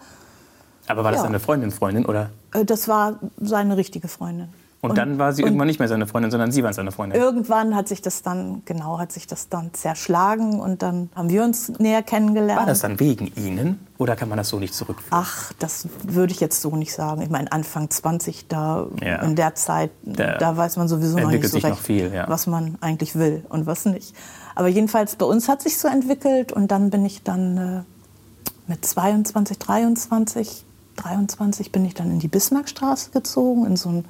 [0.86, 1.26] Aber war das ja.
[1.26, 2.30] eine Freundin, Freundin oder?
[2.54, 4.48] Äh, das war seine richtige Freundin.
[4.80, 7.20] Und, und, dann war sie irgendwann nicht mehr seine Freundin, sondern Sie waren seine Freundin.
[7.20, 11.42] Irgendwann hat sich das dann, genau, hat sich das dann zerschlagen und dann haben wir
[11.42, 12.60] uns näher kennengelernt.
[12.60, 15.10] War das dann wegen Ihnen oder kann man das so nicht zurückführen?
[15.10, 17.22] Ach, das würde ich jetzt so nicht sagen.
[17.22, 19.16] Ich meine, Anfang 20, da ja.
[19.22, 22.28] in der Zeit, der da weiß man sowieso noch nicht so recht, viel, ja.
[22.28, 24.14] was man eigentlich will und was nicht.
[24.54, 28.84] Aber jedenfalls bei uns hat sich so entwickelt und dann bin ich dann äh, mit
[28.84, 30.64] 22, 23,
[30.96, 34.04] 23 bin ich dann in die Bismarckstraße gezogen, in so ein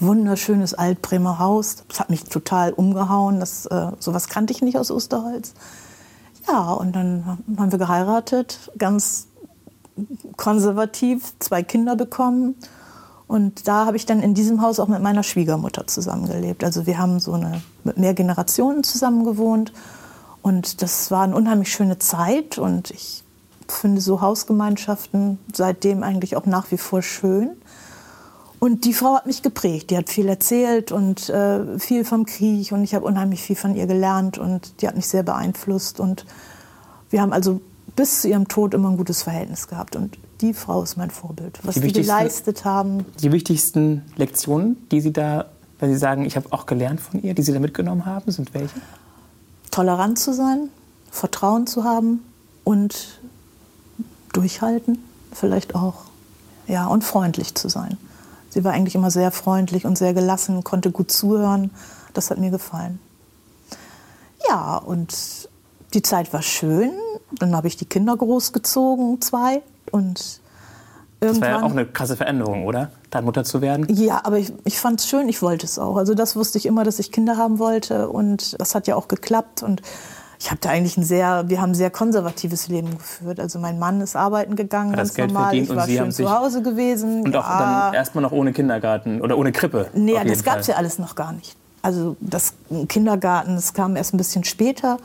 [0.00, 1.84] wunderschönes Altbremer Haus.
[1.88, 3.40] Das hat mich total umgehauen.
[3.40, 5.54] Das, äh, sowas kannte ich nicht aus Osterholz.
[6.48, 9.28] Ja, und dann haben wir geheiratet, ganz
[10.36, 12.56] konservativ, zwei Kinder bekommen.
[13.26, 16.64] Und da habe ich dann in diesem Haus auch mit meiner Schwiegermutter zusammengelebt.
[16.64, 19.72] Also wir haben so eine, mit mehr Generationen zusammen gewohnt.
[20.42, 22.58] Und das war eine unheimlich schöne Zeit.
[22.58, 23.22] Und ich
[23.68, 27.50] finde so Hausgemeinschaften seitdem eigentlich auch nach wie vor schön.
[28.60, 29.90] Und die Frau hat mich geprägt.
[29.90, 32.72] Die hat viel erzählt und äh, viel vom Krieg.
[32.72, 34.36] Und ich habe unheimlich viel von ihr gelernt.
[34.36, 35.98] Und die hat mich sehr beeinflusst.
[35.98, 36.26] Und
[37.08, 37.62] wir haben also
[37.96, 39.96] bis zu ihrem Tod immer ein gutes Verhältnis gehabt.
[39.96, 41.58] Und die Frau ist mein Vorbild.
[41.62, 43.06] Was die, die geleistet haben.
[43.22, 45.46] Die wichtigsten Lektionen, die Sie da,
[45.78, 48.52] wenn Sie sagen, ich habe auch gelernt von ihr, die Sie da mitgenommen haben, sind
[48.52, 48.74] welche?
[49.70, 50.68] Tolerant zu sein,
[51.10, 52.22] Vertrauen zu haben
[52.64, 53.20] und
[54.34, 54.98] durchhalten,
[55.32, 56.02] vielleicht auch.
[56.66, 57.96] Ja, und freundlich zu sein.
[58.50, 61.70] Sie war eigentlich immer sehr freundlich und sehr gelassen, konnte gut zuhören.
[62.12, 63.00] Das hat mir gefallen.
[64.48, 65.48] Ja, und
[65.94, 66.90] die Zeit war schön.
[67.32, 69.62] Dann habe ich die Kinder großgezogen, zwei.
[69.92, 70.40] Und
[71.20, 72.90] das war ja auch eine krasse Veränderung, oder?
[73.10, 73.86] Deine Mutter zu werden?
[73.88, 75.96] Ja, aber ich, ich fand es schön, ich wollte es auch.
[75.96, 78.08] Also das wusste ich immer, dass ich Kinder haben wollte.
[78.08, 79.62] Und das hat ja auch geklappt.
[79.62, 79.82] Und
[80.40, 83.38] ich habe da eigentlich ein sehr, wir haben ein sehr konservatives Leben geführt.
[83.38, 85.50] Also mein Mann ist arbeiten gegangen, hat das Geld normal.
[85.50, 87.22] Verdient ich war schön zu Hause gewesen.
[87.24, 87.90] Und auch ja.
[87.90, 89.90] dann erstmal noch ohne Kindergarten oder ohne Krippe.
[89.92, 91.56] Nee, das gab es ja alles noch gar nicht.
[91.82, 92.54] Also das
[92.88, 94.96] Kindergarten, das kam erst ein bisschen später.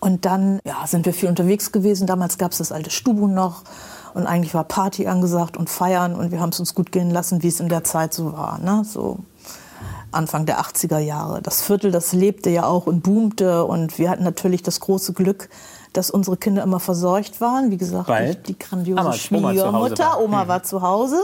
[0.00, 2.06] Und dann ja, sind wir viel unterwegs gewesen.
[2.06, 3.64] Damals gab es das alte Stubu noch.
[4.14, 6.14] Und eigentlich war Party angesagt und Feiern.
[6.14, 8.58] Und wir haben es uns gut gehen lassen, wie es in der Zeit so war.
[8.58, 8.84] Ne?
[8.86, 9.18] So
[10.10, 11.42] Anfang der 80er Jahre.
[11.42, 15.48] Das Viertel, das lebte ja auch und boomte und wir hatten natürlich das große Glück,
[15.92, 17.70] dass unsere Kinder immer versorgt waren.
[17.70, 18.34] Wie gesagt, Weil?
[18.34, 20.18] die grandiose Schwiegermutter.
[20.18, 21.20] Oma, Oma war zu Hause.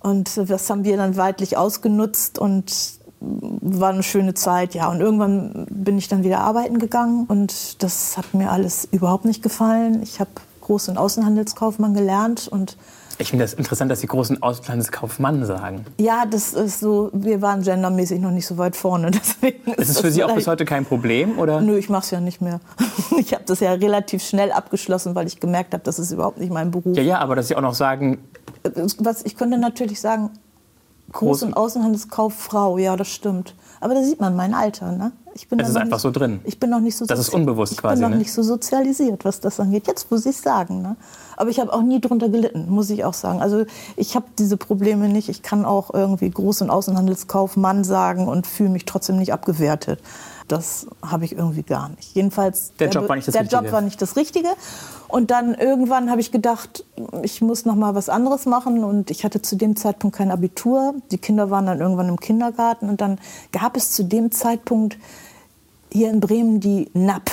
[0.00, 2.72] Und das haben wir dann weitlich ausgenutzt und
[3.20, 4.90] war eine schöne Zeit, ja.
[4.90, 9.42] Und irgendwann bin ich dann wieder arbeiten gegangen und das hat mir alles überhaupt nicht
[9.42, 10.02] gefallen.
[10.02, 10.30] Ich habe
[10.62, 12.76] Groß- und Außenhandelskaufmann gelernt und
[13.18, 15.84] ich finde das interessant, dass Sie großen Außenhandelskaufmann sagen.
[15.98, 19.10] Ja, das ist so, wir waren gendermäßig noch nicht so weit vorne.
[19.12, 21.38] Deswegen ist, ist das für Sie auch bis heute kein Problem?
[21.38, 21.60] Oder?
[21.60, 22.60] Nö, ich mache es ja nicht mehr.
[23.16, 26.52] Ich habe das ja relativ schnell abgeschlossen, weil ich gemerkt habe, das ist überhaupt nicht
[26.52, 26.96] mein Beruf.
[26.96, 28.18] Ja, ja, aber dass Sie auch noch sagen...
[28.98, 30.30] Was, ich könnte natürlich sagen,
[31.12, 33.54] Groß- und Außenhandelskauffrau, ja, das stimmt.
[33.80, 35.12] Aber da sieht man mein Alter, ne?
[35.34, 36.40] Ich bin das ist einfach nicht, so drin.
[36.44, 37.94] Ich bin noch nicht so Das ist unbewusst ich quasi.
[37.94, 38.22] Ich bin noch ne?
[38.22, 39.86] nicht so sozialisiert, was das angeht.
[39.88, 40.80] Jetzt muss ich sagen.
[40.82, 40.96] Ne?
[41.36, 43.42] Aber ich habe auch nie drunter gelitten, muss ich auch sagen.
[43.42, 43.64] Also
[43.96, 45.28] ich habe diese Probleme nicht.
[45.28, 50.00] Ich kann auch irgendwie Groß- und Außenhandelskaufmann sagen und fühle mich trotzdem nicht abgewertet.
[50.48, 52.14] Das habe ich irgendwie gar nicht.
[52.14, 53.62] Jedenfalls der, der Job war nicht das der Richtige.
[53.62, 54.48] Job war nicht das Richtige.
[55.08, 56.84] Und dann irgendwann habe ich gedacht,
[57.22, 58.84] ich muss noch mal was anderes machen.
[58.84, 60.94] Und ich hatte zu dem Zeitpunkt kein Abitur.
[61.10, 62.88] Die Kinder waren dann irgendwann im Kindergarten.
[62.88, 63.18] Und dann
[63.52, 64.98] gab es zu dem Zeitpunkt
[65.90, 67.30] hier in Bremen die NAP,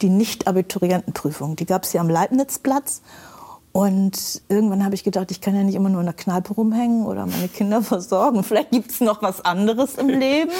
[0.00, 1.56] die Nicht-Abiturientenprüfung.
[1.56, 3.02] Die gab es hier am Leibnizplatz.
[3.72, 7.06] Und irgendwann habe ich gedacht, ich kann ja nicht immer nur in der Kneipe rumhängen
[7.06, 8.44] oder meine Kinder versorgen.
[8.44, 10.52] Vielleicht gibt es noch was anderes im Leben.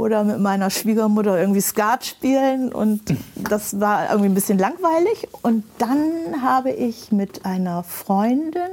[0.00, 2.72] Oder mit meiner Schwiegermutter irgendwie Skat spielen.
[2.72, 3.02] Und
[3.36, 5.28] das war irgendwie ein bisschen langweilig.
[5.42, 8.70] Und dann habe ich mit einer Freundin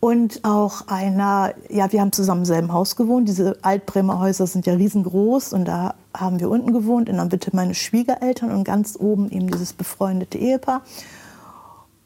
[0.00, 3.28] und auch einer, ja, wir haben zusammen im selben Haus gewohnt.
[3.28, 7.50] Diese Altbremer Häuser sind ja riesengroß und da haben wir unten gewohnt, in der Mitte
[7.54, 10.82] meine Schwiegereltern und ganz oben eben dieses befreundete Ehepaar.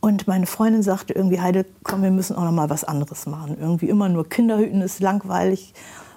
[0.01, 3.57] Und meine Freundin sagte irgendwie, Heide, komm, wir müssen auch noch mal was anderes machen.
[3.61, 5.75] Irgendwie immer nur Kinderhüten ist langweilig.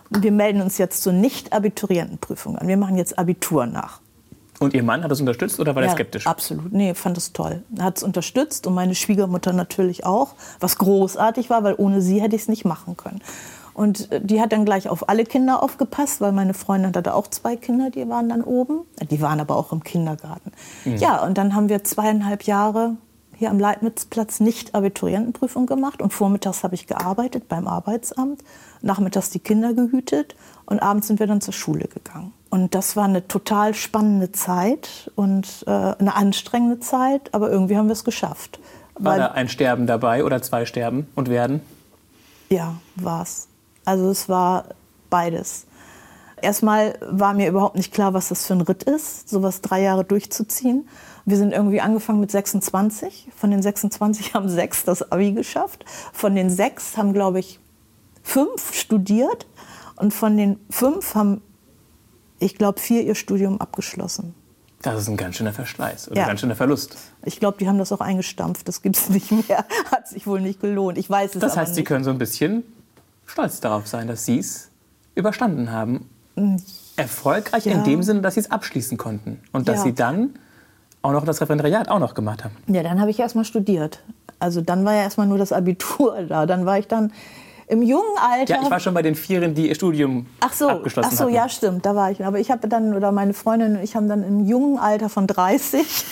[0.10, 2.68] Wir melden uns jetzt zur Nicht-Abiturientenprüfung an.
[2.68, 4.02] Wir machen jetzt Abitur nach.
[4.60, 6.26] Und Ihr Mann hat das unterstützt oder war ja, er skeptisch?
[6.28, 7.64] Absolut, nee, fand es toll.
[7.78, 12.22] Er hat es unterstützt und meine Schwiegermutter natürlich auch, was großartig war, weil ohne sie
[12.22, 13.22] hätte ich es nicht machen können.
[13.74, 17.58] Und die hat dann gleich auf alle Kinder aufgepasst, weil meine Freundin hatte auch zwei
[17.58, 18.86] Kinder, die waren dann oben.
[19.12, 20.54] Die waren aber auch im Kindergarten.
[20.86, 20.96] Mhm.
[20.96, 22.96] Ja, und dann haben wir zweieinhalb Jahre
[23.38, 28.44] hier am Leibnizplatz nicht Abiturientenprüfung gemacht und vormittags habe ich gearbeitet beim Arbeitsamt,
[28.82, 32.34] nachmittags die Kinder gehütet und abends sind wir dann zur Schule gegangen.
[32.50, 37.88] Und das war eine total spannende Zeit und äh, eine anstrengende Zeit, aber irgendwie haben
[37.88, 38.60] wir es geschafft.
[38.98, 41.60] War da ein Sterben dabei oder zwei sterben und werden?
[42.50, 43.48] Ja, war es.
[43.84, 44.66] Also es war
[45.10, 45.66] beides.
[46.42, 50.04] Erstmal war mir überhaupt nicht klar, was das für ein Ritt ist, sowas drei Jahre
[50.04, 50.88] durchzuziehen.
[51.26, 53.30] Wir sind irgendwie angefangen mit 26.
[53.36, 55.84] Von den 26 haben sechs das Abi geschafft.
[56.14, 57.60] Von den sechs haben, glaube ich,
[58.22, 59.48] fünf studiert.
[59.96, 61.42] Und von den fünf haben,
[62.40, 64.36] ich glaube, vier ihr Studium abgeschlossen.
[64.82, 66.24] Das ist ein ganz schöner Verschleiß oder ja.
[66.24, 66.96] ein ganz schöner Verlust.
[67.24, 68.68] Ich glaube, die haben das auch eingestampft.
[68.68, 69.66] Das gibt es nicht mehr.
[69.90, 70.98] Hat sich wohl nicht gelohnt.
[71.00, 71.76] Ich weiß es Das heißt, nicht.
[71.78, 72.64] Sie können so ein bisschen
[73.26, 74.70] stolz darauf sein, dass Sie es
[75.16, 76.08] überstanden haben.
[76.98, 77.72] Erfolgreich Ja.
[77.72, 79.40] in dem Sinne, dass Sie es abschließen konnten.
[79.54, 79.84] Und dass Ja.
[79.86, 80.38] Sie dann
[81.06, 82.56] auch noch das Referendariat auch noch gemacht haben.
[82.68, 84.00] Ja, dann habe ich erst mal studiert.
[84.40, 86.46] Also dann war ja erst mal nur das Abitur da.
[86.46, 87.14] Dann war ich dann
[87.68, 88.56] im jungen Alter.
[88.56, 91.24] Ja, ich war schon bei den Vieren, die ihr Studium Ach so, abgeschlossen ach so
[91.26, 91.34] hatten.
[91.34, 92.24] ja, stimmt, da war ich.
[92.24, 95.26] Aber ich habe dann, oder meine Freundin und ich haben dann im jungen Alter von
[95.26, 96.06] 30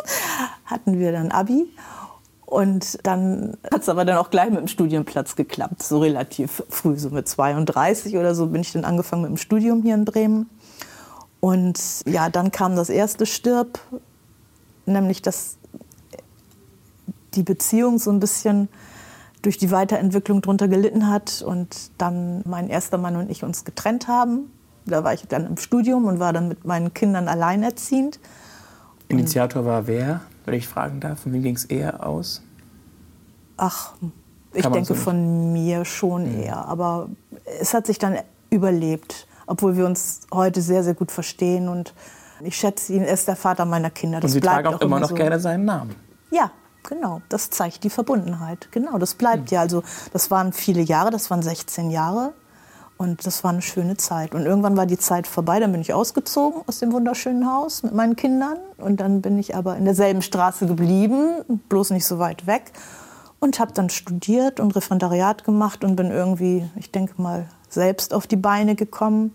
[0.64, 1.66] hatten wir dann Abi.
[2.46, 6.98] Und dann hat es aber dann auch gleich mit dem Studienplatz geklappt, so relativ früh,
[6.98, 10.50] so mit 32 oder so bin ich dann angefangen mit dem Studium hier in Bremen.
[11.40, 13.80] Und ja, dann kam das erste Stirb,
[14.86, 15.56] nämlich dass
[17.34, 18.68] die Beziehung so ein bisschen
[19.42, 24.06] durch die Weiterentwicklung drunter gelitten hat und dann mein erster Mann und ich uns getrennt
[24.06, 24.50] haben.
[24.86, 28.20] Da war ich dann im Studium und war dann mit meinen Kindern alleinerziehend.
[29.08, 31.20] Initiator war wer, wenn ich fragen darf?
[31.20, 32.42] Von wem ging es eher aus?
[33.56, 33.94] Ach,
[34.54, 36.64] ich denke so von mir schon eher.
[36.66, 37.08] Aber
[37.60, 38.18] es hat sich dann
[38.50, 41.68] überlebt, obwohl wir uns heute sehr, sehr gut verstehen.
[41.68, 41.94] Und
[42.44, 44.16] ich schätze ihn, er ist der Vater meiner Kinder.
[44.18, 45.14] Und Das Sie bleibt tragen auch immer noch so.
[45.14, 45.94] gerne seinen Namen.
[46.30, 46.50] Ja,
[46.82, 47.20] genau.
[47.28, 48.68] Das zeigt die Verbundenheit.
[48.70, 49.54] Genau, das bleibt Hm.
[49.54, 49.60] ja.
[49.60, 52.32] Also das waren viele Jahre, das waren 16 Jahre.
[52.98, 54.32] Und das war eine schöne Zeit.
[54.34, 57.94] Und irgendwann war die Zeit vorbei, dann bin ich ausgezogen aus dem wunderschönen Haus mit
[57.94, 58.58] meinen Kindern.
[58.76, 62.70] Und dann bin ich aber in derselben Straße geblieben, bloß nicht so weit weg.
[63.40, 68.28] Und habe dann studiert und Referendariat gemacht und bin irgendwie, ich denke mal, selbst auf
[68.28, 69.32] die Beine gekommen.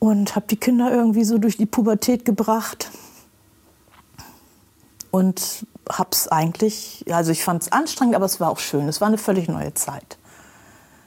[0.00, 2.90] Und habe die Kinder irgendwie so durch die Pubertät gebracht
[5.10, 8.88] und hab's eigentlich, also ich fand es anstrengend, aber es war auch schön.
[8.88, 10.18] Es war eine völlig neue Zeit.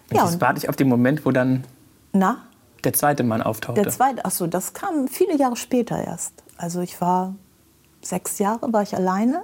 [0.10, 1.64] Und Ja, jetzt warte ich auf den Moment, wo dann
[2.12, 2.38] Na,
[2.84, 3.82] der zweite Mann auftauchte.
[3.82, 6.34] der zweite, ach so, das kam viele Jahre später erst.
[6.58, 7.34] Also ich war
[8.02, 9.44] sechs Jahre, war ich alleine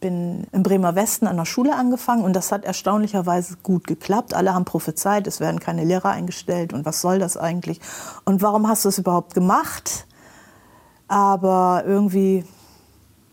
[0.00, 4.34] bin im Bremer Westen an der Schule angefangen und das hat erstaunlicherweise gut geklappt.
[4.34, 7.80] Alle haben prophezeit, es werden keine Lehrer eingestellt und was soll das eigentlich?
[8.24, 10.06] Und warum hast du es überhaupt gemacht?
[11.08, 12.44] Aber irgendwie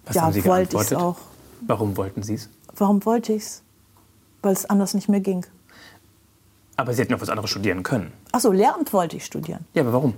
[0.06, 1.18] Was ja, wollte ich es auch.
[1.62, 2.50] Warum wollten Sie es?
[2.76, 3.64] Warum wollte ich es?
[4.42, 5.46] Weil es anders nicht mehr ging.
[6.76, 8.14] Aber Sie hätten noch was anderes studieren können.
[8.32, 9.66] Achso, Lehramt wollte ich studieren.
[9.74, 10.14] Ja, aber warum?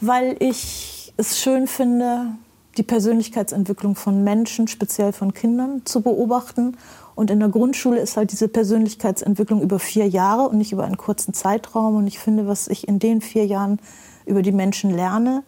[0.00, 2.36] Weil ich es schön finde,
[2.76, 6.76] die Persönlichkeitsentwicklung von Menschen, speziell von Kindern, zu beobachten.
[7.14, 10.96] Und in der Grundschule ist halt diese Persönlichkeitsentwicklung über vier Jahre und nicht über einen
[10.96, 11.96] kurzen Zeitraum.
[11.96, 13.78] Und ich finde, was ich in den vier Jahren
[14.26, 15.44] über die Menschen lerne,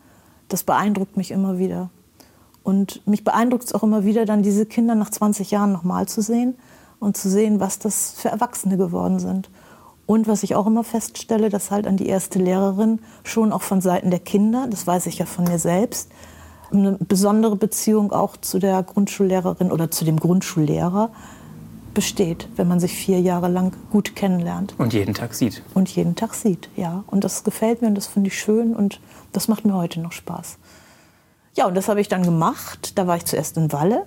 [0.48, 1.90] das beeindruckt mich immer wieder.
[2.62, 6.20] Und mich beeindruckt es auch immer wieder, dann diese Kinder nach 20 Jahren nochmal zu
[6.20, 6.56] sehen
[6.98, 9.50] und zu sehen, was das für Erwachsene geworden sind.
[10.06, 13.80] Und was ich auch immer feststelle, dass halt an die erste Lehrerin schon auch von
[13.80, 16.10] Seiten der Kinder, das weiß ich ja von mir selbst,
[16.72, 21.10] eine besondere Beziehung auch zu der Grundschullehrerin oder zu dem Grundschullehrer
[21.94, 25.62] besteht, wenn man sich vier Jahre lang gut kennenlernt Und jeden Tag sieht.
[25.74, 26.68] und jeden Tag sieht.
[26.76, 29.00] Ja, und das gefällt mir und das finde ich schön und
[29.32, 30.58] das macht mir heute noch Spaß.
[31.54, 32.98] Ja, und das habe ich dann gemacht.
[32.98, 34.04] Da war ich zuerst in Walle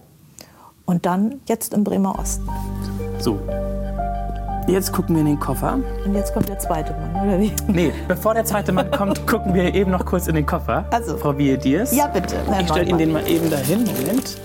[0.85, 2.47] und dann jetzt im Bremer Osten.
[3.19, 3.39] So.
[4.67, 5.79] Jetzt gucken wir in den Koffer.
[6.05, 7.51] Und jetzt kommt der zweite Mann, oder wie?
[7.67, 10.85] Nee, bevor der zweite Mann kommt, gucken wir eben noch kurz in den Koffer.
[10.91, 11.17] Also.
[11.17, 11.95] Frau Biediers.
[11.95, 12.35] Ja, bitte.
[12.47, 13.79] Herr Ich stelle Ihnen den mal eben dahin.
[13.83, 14.37] Moment.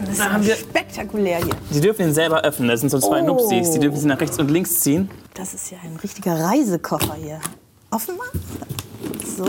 [0.00, 1.54] Das ist Da haben wir- spektakulär hier.
[1.70, 2.68] Sie dürfen ihn selber öffnen.
[2.68, 3.26] Das sind so zwei Oh.
[3.26, 3.72] Nupsis.
[3.72, 5.10] Sie dürfen sie nach rechts und links ziehen.
[5.34, 7.40] Das ist ja ein richtiger Reisekoffer hier.
[7.90, 8.26] Offen mal?
[9.36, 9.46] So.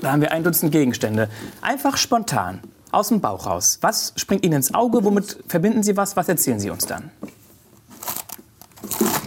[0.00, 1.28] Da haben wir ein Dutzend Gegenstände.
[1.60, 2.60] Einfach spontan.
[2.90, 3.78] Aus dem Bauch raus.
[3.82, 5.02] Was springt Ihnen ins Auge?
[5.04, 6.16] Womit verbinden Sie was?
[6.16, 7.10] Was erzählen Sie uns dann?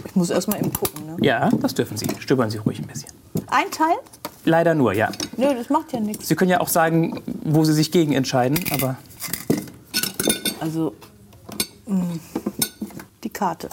[0.04, 1.06] Ich muss erst mal eben gucken.
[1.06, 1.16] Ne?
[1.20, 2.06] Ja, das dürfen Sie.
[2.18, 3.10] Stöbern Sie ruhig ein bisschen.
[3.48, 3.96] Ein Teil?
[4.44, 5.10] Leider nur, ja.
[5.36, 6.28] Nö, das macht ja nichts.
[6.28, 8.96] Sie können ja auch sagen, wo Sie sich gegen entscheiden, aber
[10.60, 10.94] Also,
[11.86, 12.04] mh,
[13.24, 13.68] die Karte.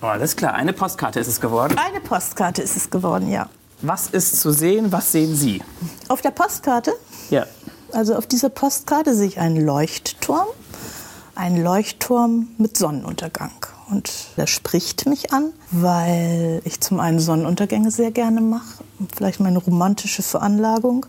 [0.00, 0.54] oh, alles klar.
[0.54, 1.76] Eine Postkarte ist es geworden.
[1.78, 3.48] Eine Postkarte ist es geworden, ja.
[3.80, 4.92] Was ist zu sehen?
[4.92, 5.60] Was sehen Sie?
[6.08, 6.92] Auf der Postkarte,
[7.30, 7.46] Ja.
[7.92, 10.46] also auf dieser Postkarte sehe ich einen Leuchtturm.
[11.34, 13.52] Einen Leuchtturm mit Sonnenuntergang.
[13.92, 18.82] Und das spricht mich an, weil ich zum einen Sonnenuntergänge sehr gerne mache,
[19.14, 21.04] vielleicht meine romantische Veranlagung.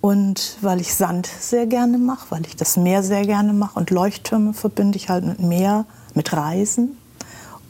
[0.00, 3.76] Und weil ich Sand sehr gerne mache, weil ich das Meer sehr gerne mache.
[3.76, 6.96] Und Leuchttürme verbinde ich halt mit Meer, mit Reisen.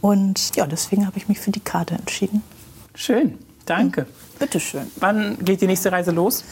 [0.02, 2.42] Und ja, deswegen habe ich mich für die Karte entschieden.
[2.94, 3.38] Schön.
[3.64, 4.04] Danke.
[4.38, 4.90] Bitteschön.
[4.96, 6.44] Wann geht die nächste Reise los?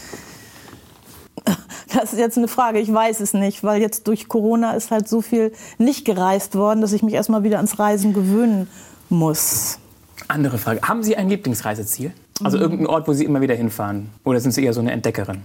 [1.94, 5.08] Das ist jetzt eine Frage, ich weiß es nicht, weil jetzt durch Corona ist halt
[5.08, 8.68] so viel nicht gereist worden, dass ich mich erstmal wieder ans Reisen gewöhnen
[9.10, 9.78] muss.
[10.26, 10.80] Andere Frage.
[10.82, 12.12] Haben Sie ein Lieblingsreiseziel?
[12.42, 14.10] Also irgendein Ort, wo Sie immer wieder hinfahren?
[14.24, 15.44] Oder sind Sie eher so eine Entdeckerin?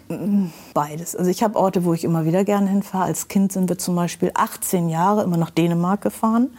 [0.74, 1.16] Beides.
[1.16, 3.04] Also ich habe Orte, wo ich immer wieder gerne hinfahre.
[3.04, 6.50] Als Kind sind wir zum Beispiel 18 Jahre immer nach Dänemark gefahren.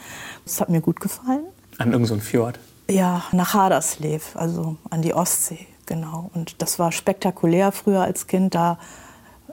[0.44, 1.42] Das hat mir gut gefallen.
[1.78, 2.60] An irgendeinem Fjord?
[2.88, 6.30] Ja, nach Haderslev, also an die Ostsee, genau.
[6.34, 8.54] Und das war spektakulär früher als Kind.
[8.54, 8.78] Da,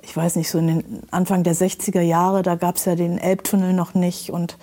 [0.07, 3.17] ich weiß nicht, so in den Anfang der 60er Jahre, da gab es ja den
[3.17, 4.29] Elbtunnel noch nicht.
[4.29, 4.57] Und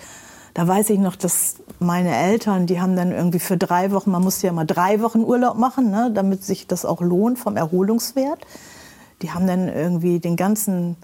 [0.54, 4.22] da weiß ich noch, dass meine Eltern, die haben dann irgendwie für drei Wochen, man
[4.22, 8.46] musste ja immer drei Wochen Urlaub machen, ne, damit sich das auch lohnt vom Erholungswert.
[9.20, 10.96] Die haben dann irgendwie den ganzen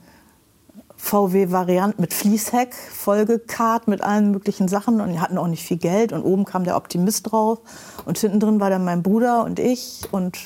[0.96, 6.22] VW-Variant mit Fließheck vollgekarrt mit allen möglichen Sachen und hatten auch nicht viel Geld und
[6.22, 7.58] oben kam der Optimist drauf
[8.06, 10.38] und hinten drin war dann mein Bruder und ich und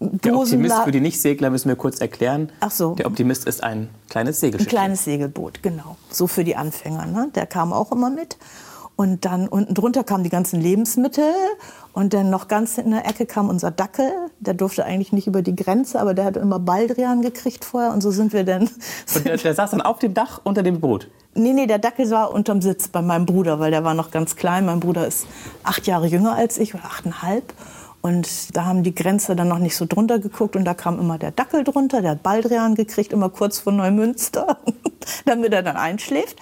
[0.00, 2.50] Der Optimist für die Nicht-Segler müssen wir kurz erklären.
[2.60, 2.94] Ach so.
[2.94, 4.68] Der Optimist ist ein kleines ein Segelschiff.
[4.68, 5.96] kleines Segelboot, genau.
[6.10, 7.06] So für die Anfänger.
[7.06, 7.30] Ne?
[7.34, 8.36] Der kam auch immer mit.
[8.96, 11.32] Und dann unten drunter kamen die ganzen Lebensmittel.
[11.92, 14.10] Und dann noch ganz in der Ecke kam unser Dackel.
[14.38, 17.92] Der durfte eigentlich nicht über die Grenze, aber der hat immer Baldrian gekriegt vorher.
[17.92, 18.62] Und so sind wir dann.
[19.14, 21.08] Und der, der saß dann auf dem Dach unter dem Boot.
[21.34, 24.36] Nee, nee, der Dackel war unterm Sitz bei meinem Bruder, weil der war noch ganz
[24.36, 24.66] klein.
[24.66, 25.26] Mein Bruder ist
[25.64, 27.52] acht Jahre jünger als ich oder achteinhalb.
[28.04, 31.16] Und da haben die Grenze dann noch nicht so drunter geguckt und da kam immer
[31.16, 34.58] der Dackel drunter, der hat Baldrian gekriegt, immer kurz vor Neumünster,
[35.24, 36.36] damit er dann einschläft.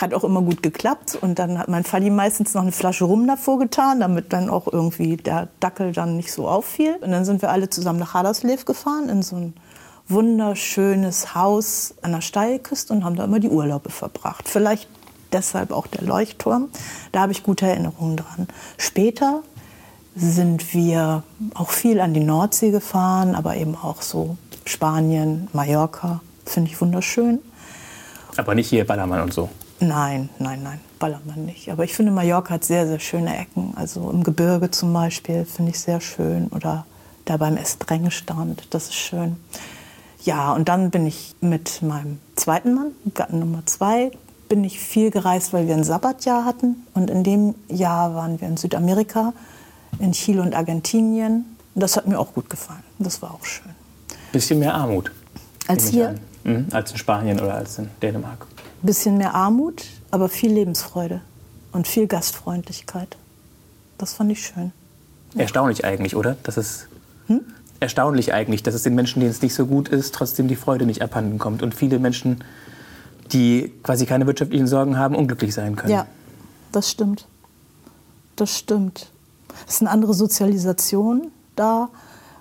[0.00, 3.26] Hat auch immer gut geklappt und dann hat mein Vati meistens noch eine Flasche Rum
[3.26, 6.94] davor getan, damit dann auch irgendwie der Dackel dann nicht so auffiel.
[7.00, 9.54] Und dann sind wir alle zusammen nach Haderslev gefahren in so ein
[10.06, 14.48] wunderschönes Haus an der Steilküste und haben da immer die Urlaube verbracht.
[14.48, 14.88] Vielleicht
[15.32, 16.68] deshalb auch der Leuchtturm.
[17.10, 18.46] Da habe ich gute Erinnerungen dran.
[18.78, 19.42] Später
[20.16, 21.22] sind wir
[21.54, 26.20] auch viel an die Nordsee gefahren, aber eben auch so Spanien, Mallorca.
[26.44, 27.40] Finde ich wunderschön.
[28.36, 29.48] Aber nicht hier Ballermann und so.
[29.80, 31.70] Nein, nein, nein, Ballermann nicht.
[31.70, 33.72] Aber ich finde, Mallorca hat sehr, sehr schöne Ecken.
[33.76, 36.48] Also im Gebirge zum Beispiel finde ich sehr schön.
[36.48, 36.84] Oder
[37.24, 39.36] da beim Estrengestrand, das ist schön.
[40.22, 44.10] Ja, und dann bin ich mit meinem zweiten Mann, Gatten Nummer zwei,
[44.50, 46.84] bin ich viel gereist, weil wir ein Sabbatjahr hatten.
[46.92, 49.32] Und in dem Jahr waren wir in Südamerika,
[49.98, 51.56] in Chile und Argentinien.
[51.74, 52.82] Das hat mir auch gut gefallen.
[52.98, 53.72] Das war auch schön.
[54.32, 55.10] Bisschen mehr Armut.
[55.66, 56.14] Als hier?
[56.44, 58.46] Mhm, als in Spanien oder als in Dänemark.
[58.82, 61.20] Bisschen mehr Armut, aber viel Lebensfreude
[61.72, 63.16] und viel Gastfreundlichkeit.
[63.98, 64.72] Das fand ich schön.
[65.36, 66.36] Erstaunlich eigentlich, oder?
[66.42, 66.88] Das ist
[67.26, 67.42] hm?
[67.78, 70.86] erstaunlich eigentlich, dass es den Menschen, denen es nicht so gut ist, trotzdem die Freude
[70.86, 71.62] nicht abhanden kommt.
[71.62, 72.42] Und viele Menschen,
[73.32, 75.92] die quasi keine wirtschaftlichen Sorgen haben, unglücklich sein können.
[75.92, 76.06] Ja,
[76.72, 77.26] das stimmt.
[78.36, 79.10] Das stimmt.
[79.66, 81.90] Es ist eine andere Sozialisation da.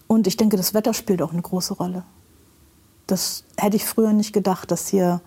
[0.08, 2.04] Und ich denke, das Wetter spielt auch eine große Rolle.
[3.08, 5.22] Das hätte ich früher nicht gedacht, dass hier,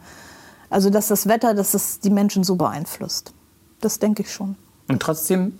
[0.71, 3.33] also dass das Wetter, dass es die Menschen so beeinflusst.
[3.81, 4.57] Das denke ich schon.
[4.89, 5.59] Und trotzdem,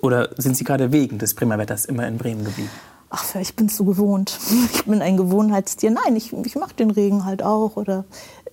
[0.00, 2.70] oder sind Sie gerade wegen des Bremer immer in Bremen geblieben?
[3.10, 4.38] ach, ich bin es so gewohnt.
[4.72, 5.90] Ich bin ein Gewohnheitstier.
[5.90, 7.76] Nein, ich, ich mache den Regen halt auch.
[7.76, 8.04] Oder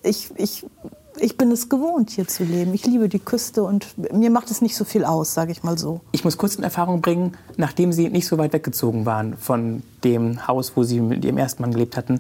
[0.04, 0.66] ich, ich,
[1.18, 2.74] ich bin es gewohnt, hier zu leben.
[2.74, 5.78] Ich liebe die Küste und mir macht es nicht so viel aus, sage ich mal
[5.78, 6.02] so.
[6.12, 10.48] Ich muss kurz in Erfahrung bringen, nachdem Sie nicht so weit weggezogen waren von dem
[10.48, 12.20] Haus, wo Sie mit Ihrem ersten Mann gelebt hatten,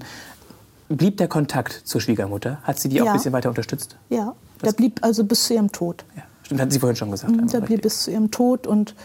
[0.89, 2.59] blieb der Kontakt zur Schwiegermutter?
[2.63, 3.11] Hat sie die auch ja.
[3.11, 3.97] ein bisschen weiter unterstützt?
[4.09, 6.05] Ja, das der blieb also bis zu ihrem Tod.
[6.15, 6.23] Ja.
[6.43, 7.35] Stimmt, hatten Sie vorhin schon gesagt.
[7.35, 8.95] Mhm, der blieb bis zu ihrem Tod und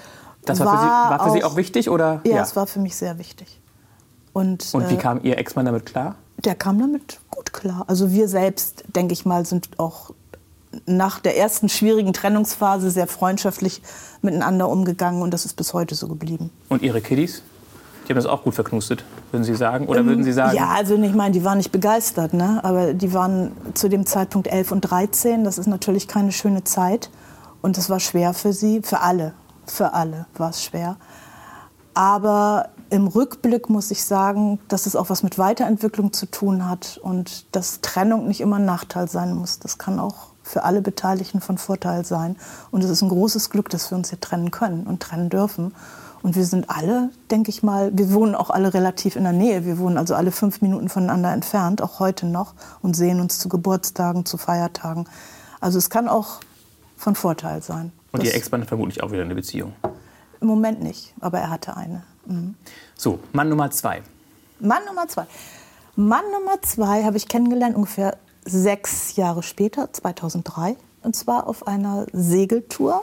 [0.45, 1.91] das war, war, für, Sie, war für Sie auch wichtig?
[1.91, 2.21] Oder?
[2.25, 3.61] Ja, es war für mich sehr wichtig.
[4.33, 6.17] Und, und wie äh, kam Ihr Ex-Mann damit klar?
[6.45, 7.85] Der kam damit gut klar.
[7.87, 10.13] Also wir selbst, denke ich mal, sind auch
[10.87, 13.83] nach der ersten schwierigen Trennungsphase sehr freundschaftlich
[14.23, 16.51] miteinander umgegangen und das ist bis heute so geblieben.
[16.69, 17.43] Und Ihre Kiddies?
[18.07, 19.87] Die haben das auch gut verknustet, würden Sie sagen?
[19.87, 20.57] Oder ähm, würden Sie sagen?
[20.57, 22.61] Ja, also ich meine, die waren nicht begeistert, ne?
[22.65, 25.45] aber die waren zu dem Zeitpunkt 11 und 13.
[25.45, 27.11] Das ist natürlich keine schöne Zeit
[27.63, 29.33] und es war schwer für sie, für alle.
[29.67, 30.97] Für alle war es schwer.
[31.95, 36.99] Aber im Rückblick muss ich sagen, dass es auch was mit Weiterentwicklung zu tun hat
[37.03, 39.61] und dass Trennung nicht immer ein Nachteil sein muss.
[39.61, 42.37] Das kann auch für alle Beteiligten von Vorteil sein.
[42.73, 45.73] Und es ist ein großes Glück, dass wir uns hier trennen können und trennen dürfen.
[46.23, 49.65] Und wir sind alle, denke ich mal, wir wohnen auch alle relativ in der Nähe.
[49.65, 53.49] Wir wohnen also alle fünf Minuten voneinander entfernt, auch heute noch, und sehen uns zu
[53.49, 55.07] Geburtstagen, zu Feiertagen.
[55.61, 56.41] Also es kann auch
[56.97, 57.93] von Vorteil sein.
[58.13, 59.73] Und Ihr Ex-Mann vermutlich auch wieder eine Beziehung?
[60.41, 62.03] Im Moment nicht, aber er hatte eine.
[62.27, 62.55] Mhm.
[62.97, 64.03] So, Mann Nummer zwei.
[64.61, 65.27] Mann Nummer zwei.
[65.97, 70.77] Mann Nummer zwei habe ich kennengelernt ungefähr sechs Jahre später, 2003.
[71.03, 73.03] Und zwar auf einer Segeltour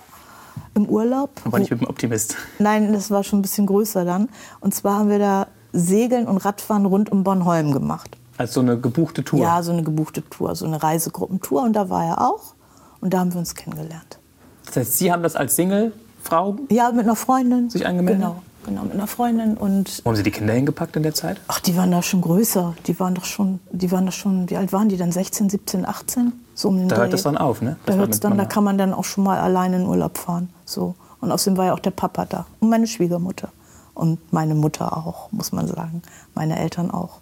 [0.76, 1.32] im Urlaub.
[1.46, 2.36] Aber nicht mit dem Optimist.
[2.60, 4.30] Nein, das war schon ein bisschen größer dann.
[4.60, 8.18] Und zwar haben wir da Segeln und Radfahren rund um Bornholm gemacht.
[8.38, 9.40] Als so eine gebuchte Tour?
[9.40, 11.64] Ja, so eine gebuchte Tour, so eine Reisegruppentour.
[11.64, 12.54] Und da war er auch.
[13.02, 14.20] Und da haben wir uns kennengelernt.
[14.66, 16.58] Das heißt, Sie haben das als Single-Frau?
[16.70, 17.70] Ja, mit einer Freundin.
[17.70, 18.22] Sich angemeldet?
[18.22, 19.58] Genau, genau, mit einer Freundin.
[19.58, 21.42] Und Wo haben Sie die Kinder hingepackt in der Zeit?
[21.48, 22.76] Ach, die waren da schon größer.
[22.86, 25.12] Die waren doch schon, die waren doch schon, wie alt waren die dann?
[25.12, 26.34] 16, 17, 18?
[26.54, 27.02] So um den da Dreh.
[27.04, 27.78] hört das dann auf, ne?
[27.86, 30.50] Das da, hört's dann, da kann man dann auch schon mal alleine in Urlaub fahren.
[30.66, 30.96] So.
[31.22, 32.46] Und außerdem war ja auch der Papa da.
[32.60, 33.50] Und meine Schwiegermutter.
[33.94, 36.04] Und meine Mutter auch, muss man sagen.
[36.36, 37.20] Meine Eltern auch.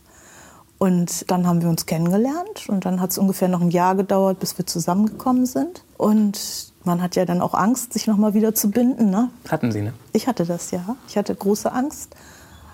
[0.77, 4.39] Und dann haben wir uns kennengelernt und dann hat es ungefähr noch ein Jahr gedauert,
[4.39, 5.83] bis wir zusammengekommen sind.
[5.97, 9.09] Und man hat ja dann auch Angst, sich noch mal wieder zu binden.
[9.09, 9.29] Ne?
[9.49, 9.93] Hatten Sie, ne?
[10.13, 10.95] Ich hatte das, ja.
[11.07, 12.15] Ich hatte große Angst.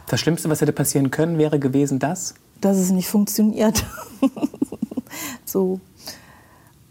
[0.07, 2.35] Das Schlimmste, was hätte passieren können, wäre gewesen, dass?
[2.59, 3.85] Dass es nicht funktioniert.
[5.45, 5.79] so.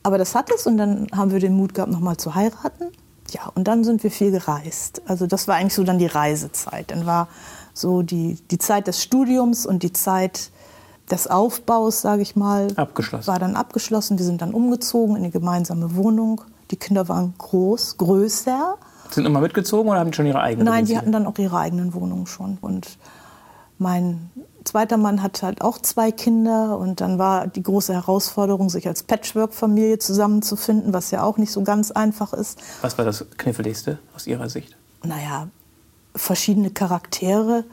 [0.02, 2.84] Aber das hat es und dann haben wir den Mut gehabt, noch mal zu heiraten.
[3.30, 5.02] Ja, und dann sind wir viel gereist.
[5.06, 6.90] Also das war eigentlich so dann die Reisezeit.
[6.90, 7.28] Dann war
[7.74, 10.50] so die, die Zeit des Studiums und die Zeit
[11.10, 13.26] des Aufbaus, sage ich mal, abgeschlossen.
[13.26, 14.18] war dann abgeschlossen.
[14.18, 16.42] Wir sind dann umgezogen in eine gemeinsame Wohnung.
[16.70, 18.76] Die Kinder waren groß, größer.
[19.10, 20.66] Sind immer mitgezogen oder haben schon ihre eigenen?
[20.66, 22.58] Nein, die hatten dann auch ihre eigenen Wohnungen schon.
[22.60, 22.98] Und
[23.78, 24.30] mein
[24.64, 29.02] zweiter Mann hat halt auch zwei Kinder und dann war die große Herausforderung, sich als
[29.02, 32.60] Patchwork-Familie zusammenzufinden, was ja auch nicht so ganz einfach ist.
[32.82, 34.76] Was war das Kniffligste aus Ihrer Sicht?
[35.02, 35.48] Naja,
[36.14, 37.64] verschiedene Charaktere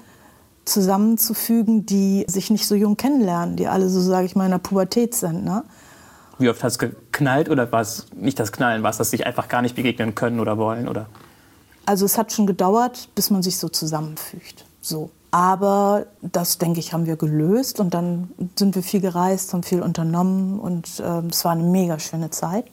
[0.66, 4.58] zusammenzufügen, die sich nicht so jung kennenlernen, die alle so, sage ich mal, in der
[4.58, 5.44] Pubertät sind.
[5.44, 5.64] Ne?
[6.40, 9.26] Wie oft hat es geknallt oder war es nicht das Knallen, war es, dass sich
[9.26, 10.88] einfach gar nicht begegnen können oder wollen?
[10.88, 11.08] Oder?
[11.86, 14.66] Also es hat schon gedauert, bis man sich so zusammenfügt.
[14.82, 15.10] So.
[15.32, 19.82] Aber das, denke ich, haben wir gelöst und dann sind wir viel gereist, haben viel
[19.82, 22.66] unternommen und äh, es war eine mega schöne Zeit.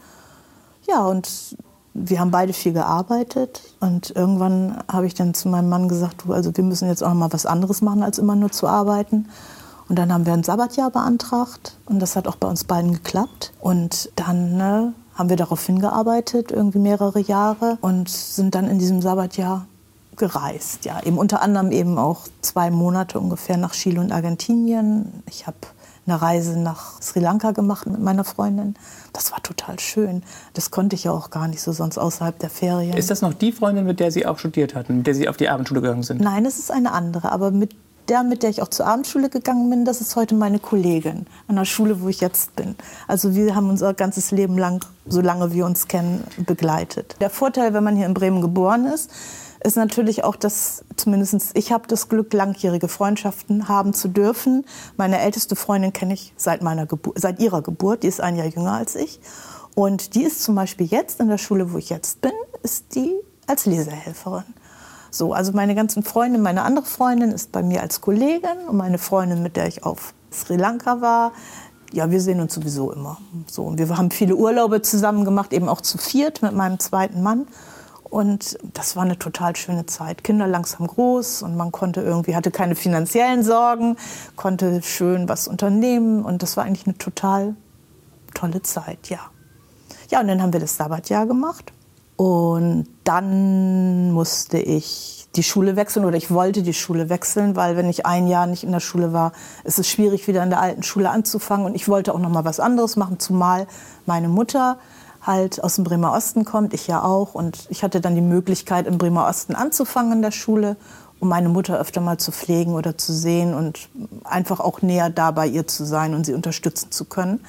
[0.86, 1.56] Ja, und
[1.94, 6.32] wir haben beide viel gearbeitet und irgendwann habe ich dann zu meinem Mann gesagt, du,
[6.32, 9.28] also wir müssen jetzt auch noch mal was anderes machen, als immer nur zu arbeiten.
[9.88, 13.52] Und dann haben wir ein Sabbatjahr beantragt und das hat auch bei uns beiden geklappt.
[13.60, 19.02] Und dann ne, haben wir darauf hingearbeitet, irgendwie mehrere Jahre und sind dann in diesem
[19.02, 19.66] Sabbatjahr
[20.16, 20.84] gereist.
[20.84, 25.22] Ja, eben unter anderem eben auch zwei Monate ungefähr nach Chile und Argentinien.
[25.28, 25.56] Ich habe
[26.06, 28.74] eine Reise nach Sri Lanka gemacht mit meiner Freundin.
[29.12, 30.22] Das war total schön.
[30.52, 32.96] Das konnte ich ja auch gar nicht so sonst außerhalb der Ferien.
[32.96, 35.36] Ist das noch die Freundin, mit der Sie auch studiert hatten, mit der Sie auf
[35.36, 36.20] die Abendschule gegangen sind?
[36.20, 37.74] Nein, es ist eine andere, aber mit
[38.08, 41.56] der, mit der ich auch zur Abendschule gegangen bin, das ist heute meine Kollegin an
[41.56, 42.76] der Schule, wo ich jetzt bin.
[43.08, 47.16] Also wir haben unser ganzes Leben lang, solange wir uns kennen, begleitet.
[47.20, 49.10] Der Vorteil, wenn man hier in Bremen geboren ist,
[49.64, 54.64] ist natürlich auch, dass zumindest ich habe das Glück, langjährige Freundschaften haben zu dürfen.
[54.96, 58.46] Meine älteste Freundin kenne ich seit, meiner Gebur seit ihrer Geburt, die ist ein Jahr
[58.46, 59.20] jünger als ich.
[59.74, 62.32] Und die ist zum Beispiel jetzt in der Schule, wo ich jetzt bin,
[62.62, 63.14] ist die
[63.46, 64.44] als Lesehelferin.
[65.14, 68.98] So, also meine ganzen Freunde, meine andere Freundin ist bei mir als Kollegin und meine
[68.98, 71.30] Freundin, mit der ich auf Sri Lanka war,
[71.92, 73.18] ja, wir sehen uns sowieso immer.
[73.48, 77.22] So, und wir haben viele Urlaube zusammen gemacht, eben auch zu viert mit meinem zweiten
[77.22, 77.46] Mann.
[78.02, 80.24] Und das war eine total schöne Zeit.
[80.24, 83.96] Kinder langsam groß und man konnte irgendwie, hatte keine finanziellen Sorgen,
[84.34, 87.54] konnte schön was unternehmen und das war eigentlich eine total
[88.34, 89.20] tolle Zeit, ja.
[90.10, 91.72] Ja, und dann haben wir das Sabbatjahr gemacht
[92.16, 97.88] und dann musste ich die Schule wechseln oder ich wollte die Schule wechseln, weil wenn
[97.88, 99.32] ich ein Jahr nicht in der Schule war,
[99.64, 102.44] ist es schwierig, wieder in der alten Schule anzufangen und ich wollte auch noch mal
[102.44, 103.66] was anderes machen, zumal
[104.06, 104.78] meine Mutter
[105.26, 107.34] halt aus dem Bremer Osten kommt, ich ja auch.
[107.34, 110.76] Und ich hatte dann die Möglichkeit, im Bremer Osten anzufangen in der Schule,
[111.20, 113.88] um meine Mutter öfter mal zu pflegen oder zu sehen und
[114.24, 117.40] einfach auch näher da bei ihr zu sein und sie unterstützen zu können.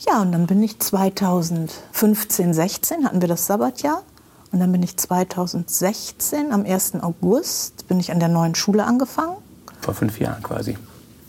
[0.00, 4.02] Ja, und dann bin ich 2015, 16 hatten wir das Sabbatjahr.
[4.50, 6.94] Und dann bin ich 2016, am 1.
[7.02, 9.36] August, bin ich an der neuen Schule angefangen.
[9.80, 10.76] Vor fünf Jahren quasi.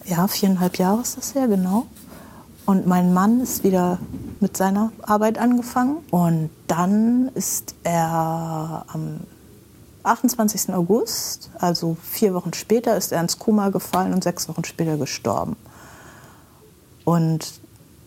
[0.06, 1.86] Ja, viereinhalb Jahre ist das her, genau.
[2.66, 4.00] Und mein Mann ist wieder
[4.40, 5.98] mit seiner Arbeit angefangen.
[6.12, 9.22] Und dann ist er am
[10.04, 10.74] 28.
[10.74, 15.56] August, also vier Wochen später, ist er ins Koma gefallen und sechs Wochen später gestorben.
[17.06, 17.60] Und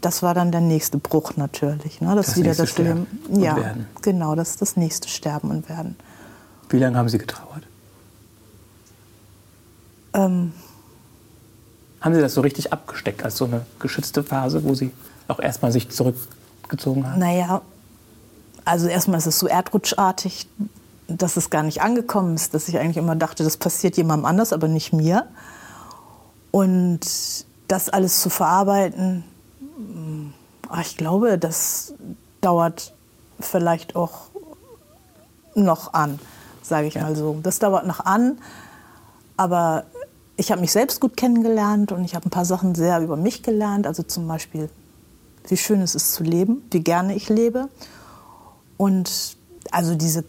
[0.02, 2.00] das war dann der nächste Bruch natürlich.
[2.00, 2.14] Ne?
[2.14, 3.06] Das, das wieder das Leben.
[3.30, 3.86] Ja, werden.
[4.02, 5.96] genau, das ist das nächste Sterben und Werden.
[6.68, 7.62] Wie lange haben Sie getrauert?
[10.12, 10.52] Ähm,
[12.00, 14.90] haben Sie das so richtig abgesteckt als so eine geschützte Phase, wo Sie
[15.28, 17.20] auch erstmal sich zurückgezogen haben?
[17.20, 17.62] Naja,
[18.64, 20.48] also erstmal ist es so erdrutschartig,
[21.06, 24.52] dass es gar nicht angekommen ist, dass ich eigentlich immer dachte, das passiert jemandem anders,
[24.52, 25.26] aber nicht mir.
[26.50, 27.00] Und
[27.68, 29.24] das alles zu verarbeiten,
[30.80, 31.94] ich glaube, das
[32.40, 32.94] dauert
[33.40, 34.28] vielleicht auch
[35.54, 36.18] noch an,
[36.62, 37.02] sage ich ja.
[37.02, 37.38] mal so.
[37.42, 38.38] Das dauert noch an,
[39.36, 39.84] aber
[40.36, 43.42] ich habe mich selbst gut kennengelernt und ich habe ein paar Sachen sehr über mich
[43.42, 43.86] gelernt.
[43.86, 44.70] Also zum Beispiel,
[45.48, 47.68] wie schön es ist zu leben, wie gerne ich lebe.
[48.76, 49.36] Und
[49.70, 50.24] also diese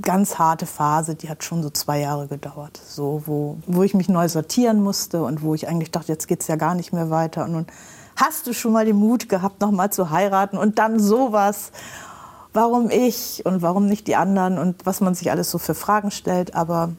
[0.00, 2.80] ganz harte Phase, die hat schon so zwei Jahre gedauert.
[2.86, 6.40] So, wo, wo ich mich neu sortieren musste und wo ich eigentlich dachte, jetzt geht
[6.40, 7.44] es ja gar nicht mehr weiter.
[7.44, 7.66] Und nun
[8.16, 11.72] hast du schon mal den Mut gehabt, noch mal zu heiraten und dann sowas.
[12.52, 16.12] Warum ich und warum nicht die anderen und was man sich alles so für Fragen
[16.12, 16.54] stellt.
[16.54, 16.92] Aber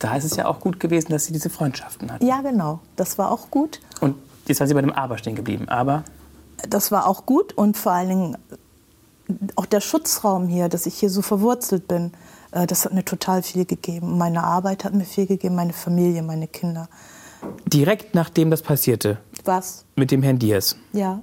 [0.00, 2.26] da ist es ja auch gut gewesen, dass Sie diese Freundschaften hatten.
[2.26, 2.80] Ja, genau.
[2.96, 3.80] Das war auch gut.
[4.00, 4.16] Und
[4.46, 5.68] jetzt waren Sie bei dem Aber stehen geblieben.
[5.68, 6.02] Aber?
[6.68, 8.36] Das war auch gut und vor allen Dingen
[9.56, 12.12] auch der Schutzraum hier, dass ich hier so verwurzelt bin,
[12.52, 14.18] äh, das hat mir total viel gegeben.
[14.18, 16.88] Meine Arbeit hat mir viel gegeben, meine Familie, meine Kinder.
[17.66, 19.18] Direkt nachdem das passierte?
[19.48, 19.86] Was?
[19.96, 20.76] Mit dem Herrn Diaz?
[20.92, 21.22] Ja.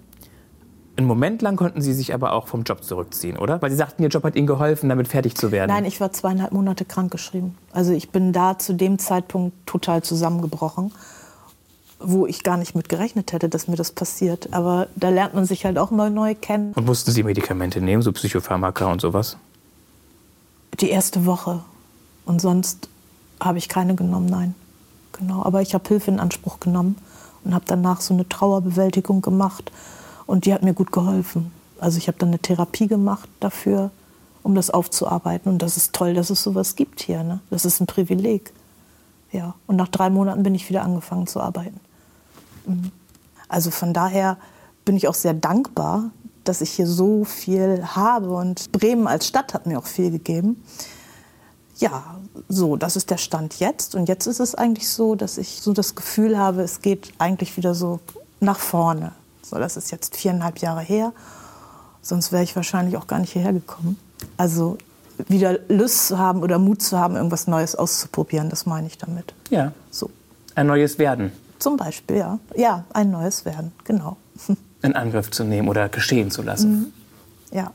[0.98, 3.62] Einen Moment lang konnten Sie sich aber auch vom Job zurückziehen, oder?
[3.62, 5.70] Weil Sie sagten, Ihr Job hat Ihnen geholfen, damit fertig zu werden.
[5.70, 7.56] Nein, ich war zweieinhalb Monate krankgeschrieben.
[7.72, 10.92] Also ich bin da zu dem Zeitpunkt total zusammengebrochen,
[12.00, 14.52] wo ich gar nicht mit gerechnet hätte, dass mir das passiert.
[14.54, 16.74] Aber da lernt man sich halt auch mal neu kennen.
[16.74, 19.38] Und mussten Sie Medikamente nehmen, so Psychopharmaka und sowas?
[20.80, 21.64] Die erste Woche.
[22.26, 22.90] Und sonst
[23.40, 24.56] habe ich keine genommen, nein.
[25.12, 25.44] Genau.
[25.44, 26.96] Aber ich habe Hilfe in Anspruch genommen
[27.46, 29.72] und habe danach so eine Trauerbewältigung gemacht
[30.26, 31.52] und die hat mir gut geholfen.
[31.80, 33.92] Also ich habe dann eine Therapie gemacht dafür,
[34.44, 35.52] um das aufzuarbeiten.
[35.52, 37.24] Und das ist toll, dass es sowas gibt hier.
[37.24, 37.40] Ne?
[37.50, 38.52] Das ist ein Privileg.
[39.32, 39.56] Ja.
[39.68, 41.80] Und nach drei Monaten bin ich wieder angefangen zu arbeiten.
[42.66, 42.92] Mhm.
[43.48, 44.38] Also von daher
[44.84, 46.12] bin ich auch sehr dankbar,
[46.44, 48.30] dass ich hier so viel habe.
[48.30, 50.64] Und Bremen als Stadt hat mir auch viel gegeben.
[51.78, 52.20] Ja,
[52.50, 53.96] so, das ist der Stand jetzt.
[53.96, 57.58] Und jetzt ist es eigentlich so, dass ich so das Gefühl habe, es geht eigentlich
[57.58, 58.00] wieder so
[58.40, 59.12] nach vorne.
[59.42, 61.14] So, das ist jetzt viereinhalb Jahre her.
[62.02, 63.98] Sonst wäre ich wahrscheinlich auch gar nicht hierher gekommen.
[64.38, 64.78] Also
[65.28, 69.34] wieder Lust zu haben oder Mut zu haben, irgendwas Neues auszuprobieren, das meine ich damit.
[69.50, 69.72] Ja.
[69.92, 70.10] So.
[70.56, 71.32] Ein neues Werden.
[71.60, 72.40] Zum Beispiel, ja.
[72.56, 74.18] Ja, ein neues Werden, genau.
[74.82, 76.72] In Angriff zu nehmen oder geschehen zu lassen.
[76.72, 76.94] Mhm.
[77.58, 77.72] Ja.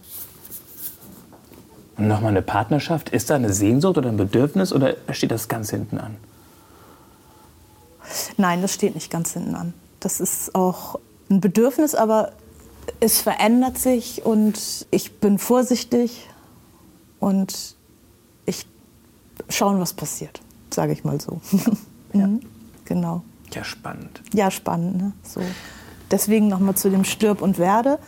[2.00, 5.68] Und nochmal eine Partnerschaft, ist da eine Sehnsucht oder ein Bedürfnis oder steht das ganz
[5.68, 6.16] hinten an?
[8.38, 9.74] Nein, das steht nicht ganz hinten an.
[10.00, 10.98] Das ist auch
[11.28, 12.32] ein Bedürfnis, aber
[13.00, 16.26] es verändert sich und ich bin vorsichtig
[17.18, 17.76] und
[18.46, 18.64] ich
[19.50, 20.40] schaue, was passiert,
[20.70, 21.40] sage ich mal so.
[22.12, 22.26] Ja.
[22.26, 22.40] mhm,
[22.86, 23.22] genau.
[23.52, 24.22] Ja, spannend.
[24.32, 24.96] Ja, spannend.
[24.96, 25.12] Ne?
[25.22, 25.42] So.
[26.10, 28.00] Deswegen nochmal zu dem Stirb und Werde.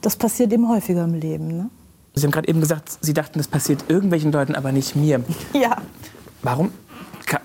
[0.00, 1.48] Das passiert eben häufiger im Leben.
[1.48, 1.70] Ne?
[2.14, 5.22] Sie haben gerade eben gesagt, Sie dachten, das passiert irgendwelchen Leuten, aber nicht mir.
[5.52, 5.76] Ja.
[6.42, 6.72] Warum?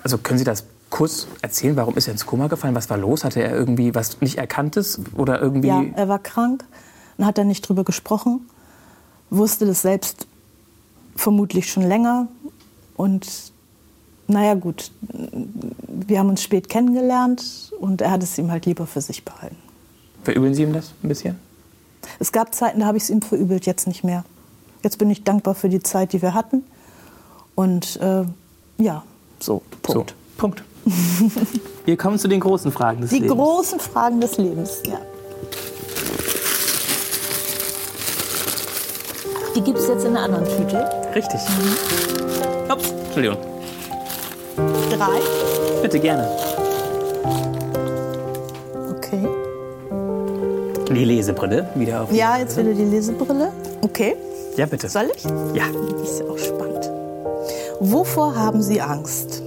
[0.03, 1.75] Also können Sie das kurz erzählen?
[1.75, 2.75] Warum ist er ins Koma gefallen?
[2.75, 3.23] Was war los?
[3.23, 5.67] Hatte er irgendwie was nicht Erkanntes oder irgendwie?
[5.67, 6.63] Ja, er war krank.
[7.17, 8.47] Dann hat er nicht drüber gesprochen,
[9.29, 10.27] wusste das selbst
[11.15, 12.27] vermutlich schon länger
[12.97, 13.27] und
[14.27, 14.91] naja gut,
[15.87, 19.57] wir haben uns spät kennengelernt und er hat es ihm halt lieber für sich behalten.
[20.23, 21.39] Verübeln Sie ihm das ein bisschen?
[22.19, 24.25] Es gab Zeiten, da habe ich es ihm verübelt, jetzt nicht mehr.
[24.85, 26.63] Jetzt bin ich dankbar für die Zeit, die wir hatten.
[27.55, 28.23] Und äh,
[28.77, 29.01] ja,
[29.39, 30.11] so, Punkt.
[30.11, 30.63] So, Punkt.
[31.85, 33.31] wir kommen zu den großen Fragen des die Lebens.
[33.31, 34.99] Die großen Fragen des Lebens, ja.
[39.55, 40.87] Die gibt es jetzt in einer anderen Tüte.
[41.15, 41.39] Richtig.
[41.49, 42.71] Mhm.
[42.71, 43.37] Ups, Entschuldigung.
[44.91, 45.19] Drei?
[45.81, 46.29] Bitte gerne.
[48.91, 49.27] Okay.
[50.89, 52.11] Die Lesebrille wieder auf.
[52.11, 53.51] Ja, jetzt wieder die Lesebrille.
[53.81, 54.15] Okay.
[54.57, 54.87] Ja, bitte.
[54.89, 55.23] Soll ich?
[55.53, 55.67] Ja.
[55.99, 56.89] Das ist ja auch spannend.
[57.79, 59.41] Wovor haben Sie Angst?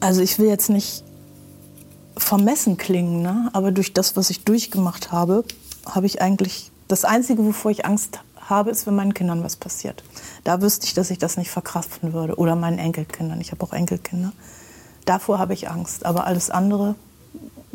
[0.00, 1.04] Also ich will jetzt nicht
[2.16, 3.50] vermessen klingen, ne?
[3.52, 5.44] aber durch das, was ich durchgemacht habe,
[5.86, 10.02] habe ich eigentlich das Einzige, wovor ich Angst habe, ist, wenn meinen Kindern was passiert.
[10.44, 12.36] Da wüsste ich, dass ich das nicht verkraften würde.
[12.36, 13.40] Oder meinen Enkelkindern.
[13.40, 14.32] Ich habe auch Enkelkinder.
[15.04, 16.06] Davor habe ich Angst.
[16.06, 16.94] Aber alles andere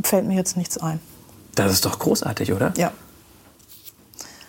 [0.02, 1.00] fällt mir jetzt nichts ein.
[1.56, 2.74] Das ist doch großartig, oder?
[2.78, 2.92] Ja.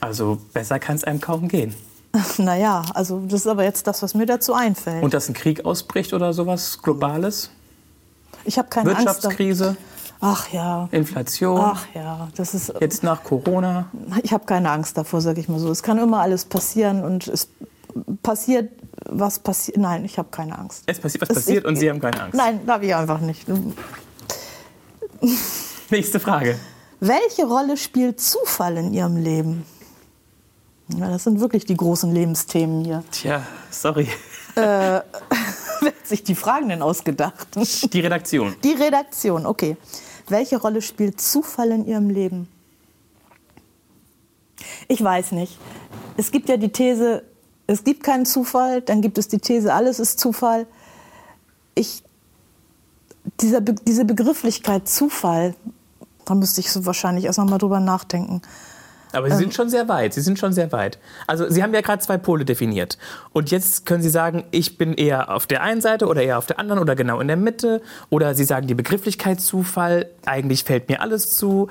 [0.01, 1.75] Also besser kann es einem kaum gehen.
[2.39, 5.03] Naja, also das ist aber jetzt das, was mir dazu einfällt.
[5.03, 7.51] Und dass ein Krieg ausbricht oder sowas Globales?
[8.45, 9.69] Ich habe keine Wirtschaftskrise?
[9.71, 9.81] Angst.
[10.21, 10.89] Ach ja.
[10.93, 11.61] Inflation.
[11.61, 12.73] Ach ja, das ist.
[12.81, 13.91] Jetzt nach Corona.
[14.23, 15.71] Ich habe keine Angst davor, sage ich mal so.
[15.71, 17.49] Es kann immer alles passieren und es
[18.23, 18.71] passiert,
[19.07, 19.77] was passiert.
[19.79, 20.85] Nein, ich habe keine Angst.
[20.87, 22.37] Es passiert, was es, passiert und Sie haben keine Angst.
[22.37, 23.47] Nein, habe ich einfach nicht.
[25.91, 26.59] Nächste Frage.
[27.07, 29.67] Welche Rolle spielt Zufall in Ihrem Leben?
[30.89, 33.05] Ja, das sind wirklich die großen Lebensthemen hier.
[33.11, 34.09] Tja, sorry.
[34.55, 35.03] Äh, wer
[35.83, 37.49] hat sich die Fragen denn ausgedacht?
[37.93, 38.57] Die Redaktion.
[38.65, 39.77] Die Redaktion, okay.
[40.29, 42.49] Welche Rolle spielt Zufall in Ihrem Leben?
[44.89, 45.59] Ich weiß nicht.
[46.17, 47.23] Es gibt ja die These,
[47.67, 50.67] es gibt keinen Zufall, dann gibt es die These, alles ist Zufall.
[51.75, 52.03] Ich,
[53.43, 55.55] dieser, diese Begrifflichkeit Zufall,
[56.25, 58.43] da müsste ich so wahrscheinlich erst noch mal drüber nachdenken.
[59.15, 60.15] Aber Sie ähm, sind schon sehr weit.
[60.15, 60.99] Sie sind schon sehr weit.
[61.27, 62.99] Also Sie haben ja gerade zwei Pole definiert.
[63.33, 66.47] Und jetzt können Sie sagen, ich bin eher auf der einen Seite oder eher auf
[66.47, 67.81] der anderen oder genau in der Mitte.
[68.11, 70.11] Oder Sie sagen die Begrifflichkeit Zufall.
[70.27, 71.69] Eigentlich fällt mir alles zu.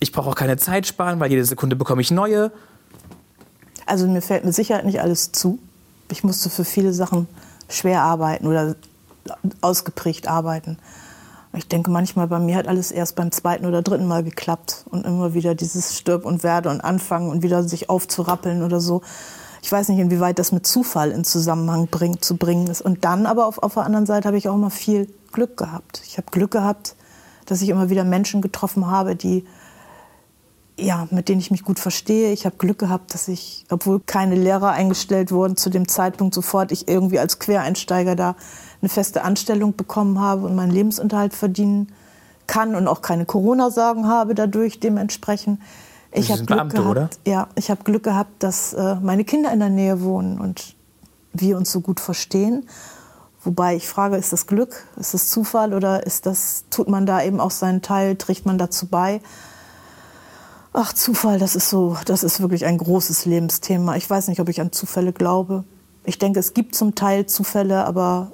[0.00, 2.50] Ich brauche auch keine Zeit sparen, weil jede Sekunde bekomme ich neue.
[3.86, 5.58] Also mir fällt mit Sicherheit nicht alles zu.
[6.10, 7.28] Ich musste für viele Sachen
[7.68, 8.74] schwer arbeiten oder
[9.60, 10.78] ausgeprägt arbeiten.
[11.54, 15.04] Ich denke manchmal, bei mir hat alles erst beim zweiten oder dritten Mal geklappt und
[15.04, 19.02] immer wieder dieses Stirb und Werde und Anfangen und wieder sich aufzurappeln oder so.
[19.60, 22.80] Ich weiß nicht, inwieweit das mit Zufall in Zusammenhang bring, zu bringen ist.
[22.80, 26.02] Und dann aber auf, auf der anderen Seite habe ich auch immer viel Glück gehabt.
[26.06, 26.96] Ich habe Glück gehabt,
[27.46, 29.44] dass ich immer wieder Menschen getroffen habe, die
[30.78, 32.32] ja, mit denen ich mich gut verstehe.
[32.32, 36.72] Ich habe Glück gehabt, dass ich, obwohl keine Lehrer eingestellt wurden, zu dem Zeitpunkt sofort
[36.72, 38.36] ich irgendwie als Quereinsteiger da
[38.82, 41.92] eine feste Anstellung bekommen habe und meinen Lebensunterhalt verdienen
[42.46, 45.60] kann und auch keine Corona-Sorgen habe dadurch dementsprechend.
[46.10, 47.10] Ich habe Glück Beamte, gehabt, oder?
[47.26, 50.74] Ja, ich habe Glück gehabt, dass äh, meine Kinder in der Nähe wohnen und
[51.32, 52.68] wir uns so gut verstehen.
[53.44, 57.22] Wobei ich frage, ist das Glück, ist das Zufall oder ist das, tut man da
[57.22, 59.20] eben auch seinen Teil, trägt man dazu bei?
[60.74, 63.96] Ach, Zufall, das ist so, das ist wirklich ein großes Lebensthema.
[63.96, 65.64] Ich weiß nicht, ob ich an Zufälle glaube.
[66.04, 68.32] Ich denke, es gibt zum Teil Zufälle, aber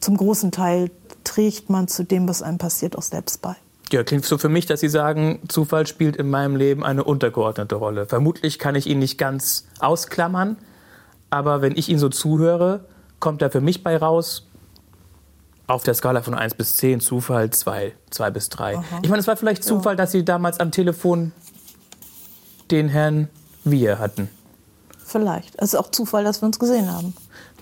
[0.00, 0.90] zum großen Teil
[1.24, 3.54] trägt man zu dem, was einem passiert, auch selbst bei.
[3.92, 7.74] Ja, klingt so für mich, dass Sie sagen, Zufall spielt in meinem Leben eine untergeordnete
[7.74, 8.06] Rolle.
[8.06, 10.56] Vermutlich kann ich ihn nicht ganz ausklammern,
[11.28, 12.84] aber wenn ich Ihnen so zuhöre,
[13.18, 14.46] kommt da für mich bei raus,
[15.66, 18.76] auf der Skala von 1 bis 10 Zufall 2, 2 bis 3.
[18.76, 18.84] Aha.
[19.02, 19.96] Ich meine, es war vielleicht Zufall, ja.
[19.96, 21.32] dass Sie damals am Telefon
[22.70, 23.28] den Herrn
[23.64, 24.28] Wir hatten.
[25.04, 25.54] Vielleicht.
[25.58, 27.14] Es ist auch Zufall, dass wir uns gesehen haben.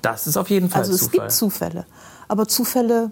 [0.02, 0.94] Das ist auf jeden Fall Zufall.
[0.94, 1.86] Also es gibt Zufälle.
[2.28, 3.10] Aber Zufälle,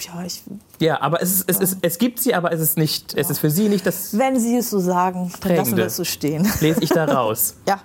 [0.00, 0.42] ja, ich...
[0.78, 3.20] Ja, aber es, ist, es, ist, es gibt sie, aber es ist, nicht, ja.
[3.20, 5.96] es ist für Sie nicht das Wenn Sie es so sagen, dann lassen wir es
[5.96, 6.50] so stehen.
[6.60, 7.54] Lese ich da raus.
[7.66, 7.80] ja.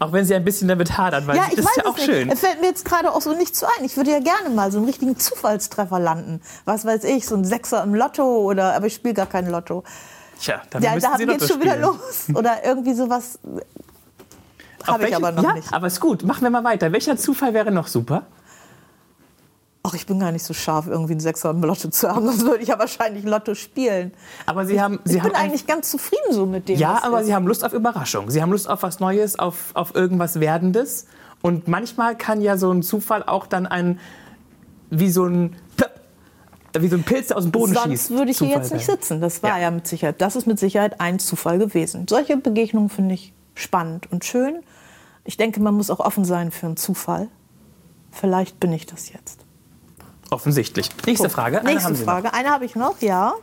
[0.00, 1.96] Auch wenn sie ein bisschen damit hadern, weil Ja, ich das weiß ist ja auch
[1.96, 2.04] nicht.
[2.06, 2.28] schön.
[2.28, 3.84] Es fällt mir jetzt gerade auch so nicht zu ein.
[3.84, 6.40] Ich würde ja gerne mal so einen richtigen Zufallstreffer landen.
[6.64, 9.84] Was weiß ich, so ein Sechser im Lotto oder, aber ich spiele gar kein Lotto.
[10.40, 12.26] Tja, dafür Ja, da sie geht's Lotto schon wieder los.
[12.34, 13.38] Oder irgendwie sowas.
[14.82, 15.72] Auf Habe ich aber noch ja, nicht.
[15.72, 16.24] aber ist gut.
[16.24, 16.90] Machen wir mal weiter.
[16.90, 18.24] Welcher Zufall wäre noch super?
[19.86, 22.24] Ach, ich bin gar nicht so scharf, irgendwie einen Sechser im Lotto zu haben.
[22.24, 24.12] Sonst würde ich ja wahrscheinlich Lotto spielen.
[24.46, 26.78] Aber Sie haben, Sie ich haben bin eigentlich ganz zufrieden so mit dem.
[26.78, 27.26] Ja, aber ist.
[27.26, 28.30] Sie haben Lust auf Überraschung.
[28.30, 31.06] Sie haben Lust auf was Neues, auf, auf irgendwas Werdendes.
[31.42, 34.00] Und manchmal kann ja so ein Zufall auch dann ein,
[34.88, 35.54] wie so ein,
[36.78, 38.10] wie so ein Pilz, aus dem Boden Sonst schießt.
[38.12, 39.20] würde ich hier Zufall jetzt nicht sitzen.
[39.20, 39.58] Das war Ja.
[39.64, 39.70] ja.
[39.70, 42.06] mit Sicherheit, das ist mit Sicherheit ein Zufall gewesen.
[42.08, 44.60] Solche Begegnungen finde ich spannend und schön.
[45.24, 47.28] Ich denke, man muss auch offen sein für einen Zufall.
[48.10, 49.43] Vielleicht bin ich das jetzt.
[50.34, 50.90] Offensichtlich.
[51.06, 51.30] Nächste.
[51.30, 51.60] Frage.
[51.60, 52.12] Eine Nächste Sie noch.
[52.12, 52.34] Frage.
[52.34, 53.34] Eine habe ich noch, ja.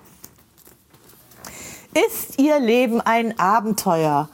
[1.94, 4.30] Ist Ihr Leben ein Abenteuer?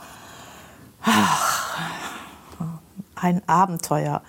[3.15, 4.21] Ein Abenteuer.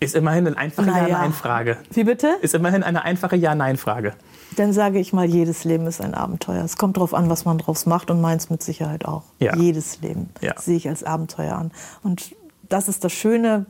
[0.00, 1.08] Ist immerhin eine einfache Naja.
[1.08, 1.78] Ja-Nein-Frage.
[1.90, 2.36] Wie bitte?
[2.42, 4.12] Ist immerhin eine einfache Ja-Nein-Frage.
[4.56, 6.62] Dann sage ich mal, jedes Leben ist ein Abenteuer.
[6.62, 9.22] Es kommt darauf an, was man draus macht und meins mit Sicherheit auch.
[9.38, 9.56] Ja.
[9.56, 10.52] Jedes Leben Ja.
[10.58, 11.72] sehe ich als Abenteuer an.
[12.02, 12.34] Und
[12.68, 13.64] das ist das Schöne,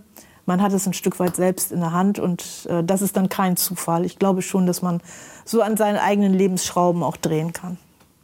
[0.46, 3.28] man hat es ein Stück weit selbst in der Hand und äh, das ist dann
[3.28, 4.04] kein Zufall.
[4.04, 5.00] Ich glaube schon, dass man
[5.44, 7.76] so an seinen eigenen Lebensschrauben auch drehen kann.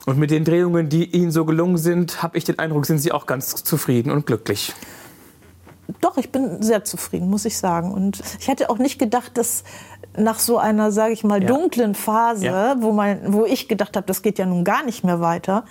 [0.06, 3.12] Und mit den Drehungen, die Ihnen so gelungen sind, habe ich den Eindruck, sind Sie
[3.12, 4.72] auch ganz zufrieden und glücklich.
[6.00, 7.92] Doch, ich bin sehr zufrieden, muss ich sagen.
[7.92, 9.62] Und ich hätte auch nicht gedacht, dass
[10.16, 11.48] nach so einer, sage ich mal, Ja.
[11.48, 12.76] dunklen Phase, Ja.
[12.80, 15.64] wo, man, wo ich gedacht habe, das geht ja nun gar nicht mehr weiter,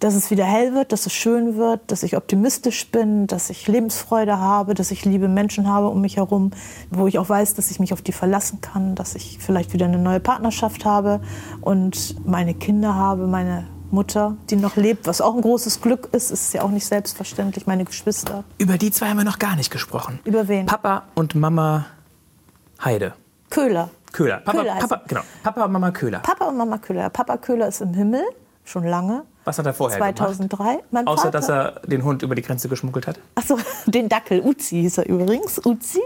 [0.00, 3.68] dass es wieder hell wird, dass es schön wird, dass ich optimistisch bin, dass ich
[3.68, 6.50] Lebensfreude habe, dass ich liebe Menschen habe um mich herum,
[6.90, 9.84] wo ich auch weiß, dass ich mich auf die verlassen kann, dass ich vielleicht wieder
[9.84, 11.20] eine neue Partnerschaft habe
[11.60, 16.30] und meine Kinder habe, meine Mutter, die noch lebt, was auch ein großes Glück ist,
[16.30, 18.44] ist ja auch nicht selbstverständlich, meine Geschwister.
[18.56, 20.18] Über die zwei haben wir noch gar nicht gesprochen.
[20.24, 20.66] Über wen?
[20.66, 21.86] Papa und Mama
[22.82, 23.14] Heide.
[23.50, 23.90] Köhler.
[24.12, 24.38] Köhler.
[24.38, 25.20] Papa, Köhler Papa, genau.
[25.42, 26.20] Papa und Mama Köhler.
[26.20, 27.10] Papa und Mama Köhler.
[27.10, 28.22] Papa Köhler ist im Himmel,
[28.64, 29.24] schon lange.
[29.44, 30.18] Was hat er vorher gemacht?
[30.18, 30.80] 2003.
[30.90, 33.18] Mein Außer, Vater, dass er den Hund über die Grenze geschmuggelt hat.
[33.34, 34.40] Achso, den Dackel.
[34.42, 35.64] Uzi hieß er übrigens.
[35.64, 36.00] Uzi.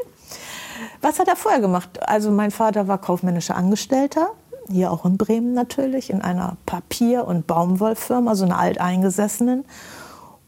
[1.01, 2.01] Was hat er vorher gemacht?
[2.09, 4.29] Also mein Vater war kaufmännischer Angestellter,
[4.69, 9.65] hier auch in Bremen natürlich, in einer Papier- und Baumwollfirma, so einer alteingesessenen.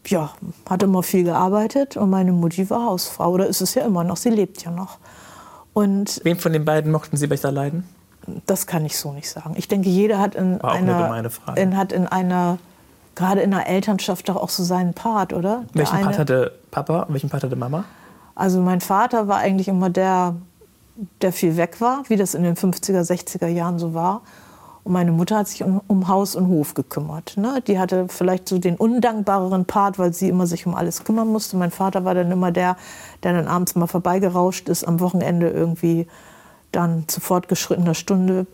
[0.07, 0.31] Ja,
[0.69, 3.33] hat immer viel gearbeitet und meine Mutti war Hausfrau.
[3.33, 4.99] Oder ist es ja immer noch, sie lebt ja noch.
[5.73, 7.85] Und Wem von den beiden mochten Sie besser leiden?
[8.47, 9.55] das kann ich so nicht sagen.
[9.57, 11.61] Ich denke, jeder hat in eine einer, gemeine Frage.
[11.61, 12.59] in, hat in einer,
[13.17, 15.65] gerade in einer Elternschaft doch auch so seinen Part, oder?
[15.75, 17.85] Der Welchen Part eine- hatte Papa und welchen Part hatte Mama?
[18.37, 20.37] Also mein Vater war eigentlich immer der,
[21.23, 24.21] der viel weg war, wie das in den 50er, 60er Jahren so war.
[24.85, 27.37] Und meine Mutter hat sich um, um Haus und Hof gekümmert.
[27.37, 27.61] Ne?
[27.67, 31.57] Die hatte vielleicht so den undankbareren Part, weil sie immer sich um alles kümmern musste.
[31.57, 32.77] Mein Vater war dann immer der,
[33.25, 36.07] der dann abends mal vorbeigerauscht ist, am Wochenende irgendwie
[36.71, 38.47] dann zu fortgeschrittener Stunde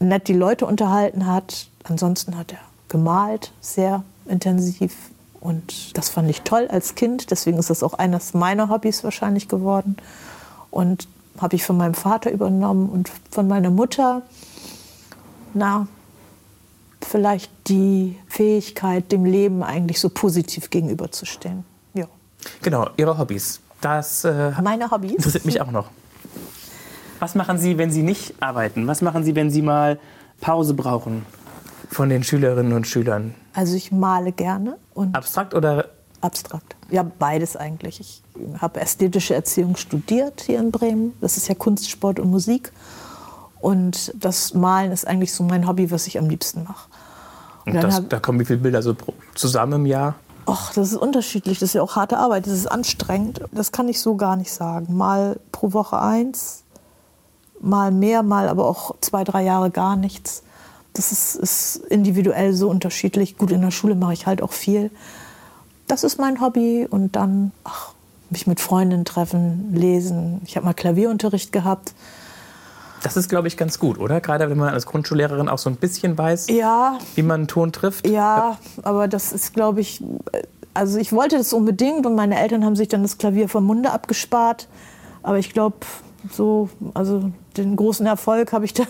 [0.00, 1.68] nett die Leute unterhalten hat.
[1.84, 2.58] Ansonsten hat er
[2.88, 4.94] gemalt, sehr intensiv.
[5.40, 7.30] Und das fand ich toll als Kind.
[7.30, 9.96] Deswegen ist das auch eines meiner Hobbys wahrscheinlich geworden.
[10.70, 11.08] Und
[11.40, 14.22] habe ich von meinem Vater übernommen und von meiner Mutter,
[15.54, 15.86] na,
[17.00, 21.64] vielleicht die Fähigkeit, dem Leben eigentlich so positiv gegenüberzustehen.
[21.94, 22.06] Ja.
[22.62, 23.60] Genau, Ihre Hobbys.
[23.80, 25.12] Das äh, Meine Hobbys?
[25.12, 25.86] interessiert mich auch noch.
[27.20, 28.86] Was machen Sie, wenn Sie nicht arbeiten?
[28.86, 29.98] Was machen Sie, wenn Sie mal
[30.40, 31.24] Pause brauchen
[31.90, 33.34] von den Schülerinnen und Schülern?
[33.54, 35.86] Also ich male gerne und Abstrakt oder
[36.20, 36.76] abstrakt.
[36.90, 38.00] Ja, beides eigentlich.
[38.00, 38.22] Ich
[38.60, 41.12] habe ästhetische Erziehung studiert hier in Bremen.
[41.20, 42.72] Das ist ja Kunst, Sport und Musik.
[43.60, 46.88] Und das Malen ist eigentlich so mein Hobby, was ich am liebsten mache.
[47.66, 48.94] Und dann das, hab- da kommen wie viele Bilder so
[49.34, 50.14] zusammen im Jahr?
[50.46, 51.58] Ach, das ist unterschiedlich.
[51.58, 52.46] Das ist ja auch harte Arbeit.
[52.46, 53.42] Das ist anstrengend.
[53.52, 54.96] Das kann ich so gar nicht sagen.
[54.96, 56.64] Mal pro Woche eins,
[57.60, 60.42] mal mehr, mal aber auch zwei, drei Jahre gar nichts.
[60.98, 63.38] Das ist, ist individuell so unterschiedlich.
[63.38, 64.90] Gut, in der Schule mache ich halt auch viel.
[65.86, 66.88] Das ist mein Hobby.
[66.90, 67.92] Und dann, ach,
[68.30, 70.40] mich mit Freundinnen treffen, lesen.
[70.44, 71.94] Ich habe mal Klavierunterricht gehabt.
[73.04, 74.20] Das ist, glaube ich, ganz gut, oder?
[74.20, 77.70] Gerade wenn man als Grundschullehrerin auch so ein bisschen weiß, Ja, wie man einen Ton
[77.70, 78.04] trifft.
[78.08, 80.02] Ja, aber das ist, glaube ich,
[80.74, 83.92] also ich wollte das unbedingt und meine Eltern haben sich dann das Klavier vom Munde
[83.92, 84.66] abgespart.
[85.22, 85.76] Aber ich glaube,
[86.32, 88.82] so, also den großen Erfolg habe ich da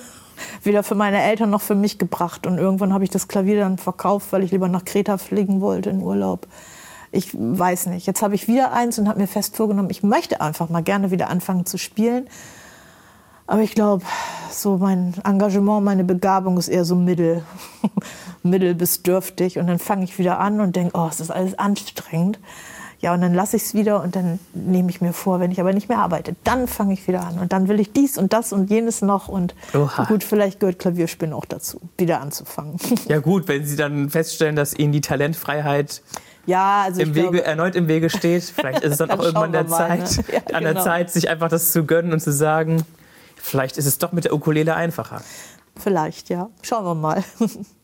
[0.63, 2.47] weder für meine Eltern noch für mich gebracht.
[2.47, 5.91] Und irgendwann habe ich das Klavier dann verkauft, weil ich lieber nach Kreta fliegen wollte
[5.91, 6.47] in Urlaub.
[7.11, 8.07] Ich weiß nicht.
[8.07, 11.11] Jetzt habe ich wieder eins und habe mir fest vorgenommen, ich möchte einfach mal gerne
[11.11, 12.29] wieder anfangen zu spielen.
[13.47, 14.05] Aber ich glaube,
[14.51, 17.43] so mein Engagement, meine Begabung ist eher so mittel,
[18.43, 19.59] mittel bis dürftig.
[19.59, 22.39] Und dann fange ich wieder an und denke, oh, es ist alles anstrengend.
[23.01, 25.61] Ja, und dann lasse ich es wieder und dann nehme ich mir vor, wenn ich
[25.61, 27.39] aber nicht mehr arbeite, dann fange ich wieder an.
[27.39, 29.29] Und dann will ich dies und das und jenes noch.
[29.29, 30.05] Und Oha.
[30.07, 32.77] gut, vielleicht gehört Klavierspielen auch dazu, wieder anzufangen.
[33.09, 36.03] Ja gut, wenn Sie dann feststellen, dass Ihnen die Talentfreiheit
[36.47, 39.27] Ja, also im Wege, glaube, erneut im Wege steht, vielleicht ist es dann auch Dann
[39.27, 40.25] irgendwann der mal, Zeit, ne?
[40.33, 40.85] Ja, an der genau.
[40.85, 42.83] Zeit, sich einfach das zu gönnen und zu sagen,
[43.37, 45.23] vielleicht ist es doch mit der Ukulele einfacher.
[45.79, 46.51] vielleicht, ja.
[46.63, 47.23] Schauen wir mal.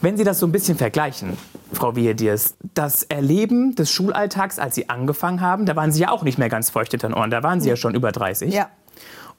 [0.00, 1.36] Wenn Sie das so ein bisschen vergleichen,
[1.72, 6.22] Frau Wiediers, das Erleben des Schulalltags, als Sie angefangen haben, da waren Sie ja auch
[6.22, 8.52] nicht mehr ganz feucht hinter den Ohren, da waren Sie ja schon über 30.
[8.52, 8.68] Ja.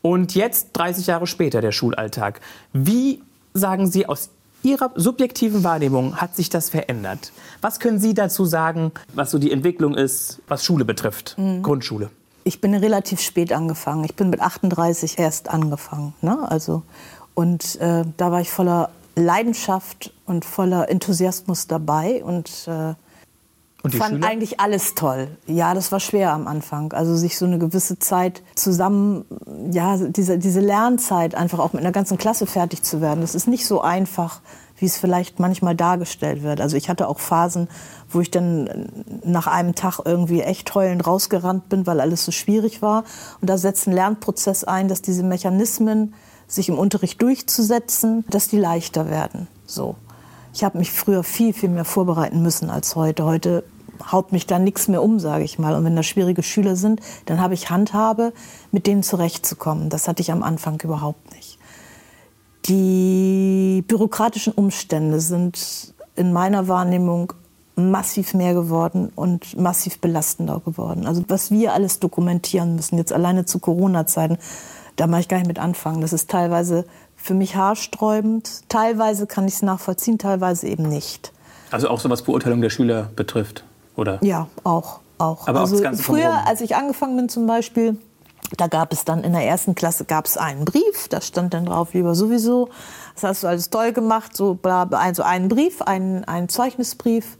[0.01, 2.41] Und jetzt, 30 Jahre später, der Schulalltag.
[2.73, 3.21] Wie
[3.53, 4.29] sagen Sie aus
[4.63, 7.31] Ihrer subjektiven Wahrnehmung hat sich das verändert?
[7.61, 12.09] Was können Sie dazu sagen, was so die Entwicklung ist, was Schule betrifft, Grundschule?
[12.43, 14.03] Ich bin relativ spät angefangen.
[14.03, 16.13] Ich bin mit 38 erst angefangen.
[16.21, 16.37] Ne?
[16.49, 16.83] Also,
[17.33, 22.93] und äh, da war ich voller Leidenschaft und voller Enthusiasmus dabei und äh,
[23.83, 24.27] Und fand Schüler?
[24.27, 25.27] eigentlich alles toll.
[25.47, 26.93] Ja, das war schwer am Anfang.
[26.93, 29.25] Also sich so eine gewisse Zeit zusammen,
[29.71, 33.21] ja, diese, diese Lernzeit einfach auch mit einer ganzen Klasse fertig zu werden.
[33.21, 34.39] Das ist nicht so einfach,
[34.77, 36.61] wie es vielleicht manchmal dargestellt wird.
[36.61, 37.67] Also ich hatte auch Phasen,
[38.09, 38.89] wo ich dann
[39.23, 43.03] nach einem Tag irgendwie echt heulend rausgerannt bin, weil alles so schwierig war.
[43.41, 46.13] Und da setzt ein Lernprozess ein, dass diese Mechanismen,
[46.51, 49.47] sich im Unterricht durchzusetzen, dass die leichter werden.
[49.65, 49.95] So.
[50.53, 53.23] Ich habe mich früher viel, viel mehr vorbereiten müssen als heute.
[53.23, 53.63] Heute
[54.11, 55.75] haut mich da nichts mehr um, sage ich mal.
[55.75, 58.33] Und wenn da schwierige Schüler sind, dann habe ich Handhabe,
[58.71, 59.89] mit denen zurechtzukommen.
[59.89, 61.57] Das hatte ich am Anfang überhaupt nicht.
[62.65, 67.31] Die bürokratischen Umstände sind in meiner Wahrnehmung
[67.75, 71.07] massiv mehr geworden und massiv belastender geworden.
[71.07, 74.37] Also was wir alles dokumentieren müssen, jetzt alleine zu Corona-Zeiten,
[74.95, 76.01] da mache ich gar nicht mit anfangen.
[76.01, 76.85] Das ist teilweise
[77.15, 78.69] für mich haarsträubend.
[78.69, 81.31] Teilweise kann ich es nachvollziehen, teilweise eben nicht.
[81.71, 83.63] Also auch so was Beurteilung der Schüler betrifft,
[83.95, 84.19] oder?
[84.21, 84.99] Ja, auch.
[85.17, 85.47] auch.
[85.47, 87.97] Aber auch also das Ganze früher, als ich angefangen bin zum Beispiel,
[88.57, 91.65] da gab es dann in der ersten Klasse gab es einen Brief, da stand dann
[91.65, 92.69] drauf, lieber sowieso,
[93.13, 97.37] das hast du alles toll gemacht, so bla, also einen Brief, einen, einen Zeugnisbrief.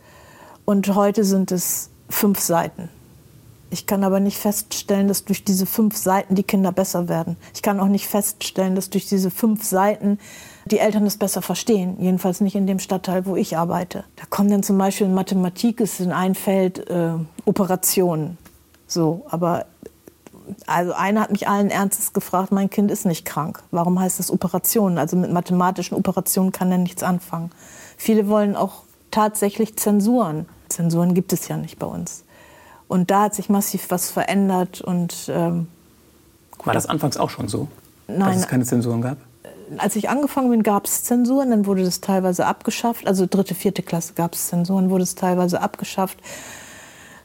[0.64, 2.90] Und heute sind es fünf Seiten.
[3.74, 7.38] Ich kann aber nicht feststellen, dass durch diese fünf Seiten die Kinder besser werden.
[7.56, 10.20] Ich kann auch nicht feststellen, dass durch diese fünf Seiten
[10.66, 11.96] die Eltern es besser verstehen.
[11.98, 14.04] Jedenfalls nicht in dem Stadtteil, wo ich arbeite.
[14.18, 17.14] Da kommen dann zum Beispiel in Mathematik ist in ein Feld äh,
[17.46, 18.38] Operationen.
[18.88, 19.68] So, aber
[20.68, 23.64] also einer hat mich allen Ernstes gefragt, mein Kind ist nicht krank.
[23.72, 24.98] Warum heißt das Operationen?
[24.98, 27.52] Also mit mathematischen Operationen kann er nichts anfangen.
[27.96, 30.46] Viele wollen auch tatsächlich Zensuren.
[30.68, 32.26] Zensuren gibt es ja nicht bei uns.
[32.92, 35.68] Und da hat sich massiv was verändert und ähm,
[36.66, 37.70] War das anfangs auch schon so?
[38.08, 38.38] Dass Nein.
[38.38, 39.16] es keine Zensuren gab?
[39.78, 43.08] als ich angefangen bin, gab es Zensuren, dann wurde das teilweise abgeschafft.
[43.08, 46.18] Also dritte, vierte Klasse gab es Zensuren, wurde es teilweise abgeschafft.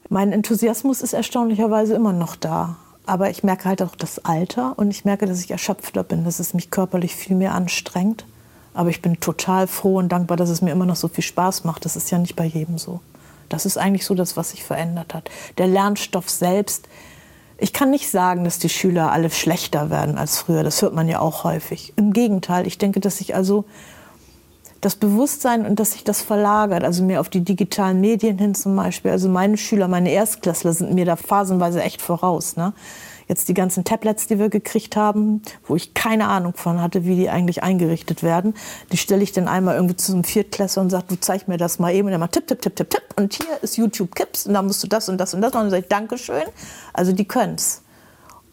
[0.08, 2.76] Mein Enthusiasmus ist erstaunlicherweise immer noch da.
[3.04, 6.38] Aber ich merke halt auch das Alter und ich merke, dass ich erschöpfter bin, dass
[6.38, 8.24] es mich körperlich viel mehr anstrengt.
[8.72, 11.64] Aber ich bin total froh und dankbar, dass es mir immer noch so viel Spaß
[11.64, 11.84] macht.
[11.84, 13.00] Das ist ja nicht bei jedem so.
[13.48, 15.30] Das ist eigentlich so das, was sich verändert hat.
[15.58, 16.88] Der Lernstoff selbst.
[17.58, 20.62] Ich kann nicht sagen, dass die Schüler alle schlechter werden als früher.
[20.62, 21.92] Das hört man ja auch häufig.
[21.96, 23.64] Im Gegenteil, ich denke, dass sich also
[24.80, 28.76] das Bewusstsein und dass sich das verlagert, also mehr auf die digitalen Medien hin zum
[28.76, 29.10] Beispiel.
[29.10, 32.56] Also meine Schüler, meine Erstklässler sind mir da phasenweise echt voraus.
[32.56, 32.72] Ne?
[33.28, 37.16] Jetzt die ganzen Tablets, die wir gekriegt haben, wo ich keine Ahnung von hatte, wie
[37.16, 38.54] die eigentlich eingerichtet werden,
[38.92, 41.78] die stelle ich dann einmal irgendwie zu einem Viertklässler und sage, du zeig mir das
[41.78, 42.06] mal eben.
[42.06, 43.02] Und er macht tipp, tipp, tipp, tipp, tipp.
[43.16, 45.66] Und hier ist YouTube Kips und da musst du das und das und das machen.
[45.66, 46.44] Und dann sage ich, Dankeschön.
[46.92, 47.82] Also die können's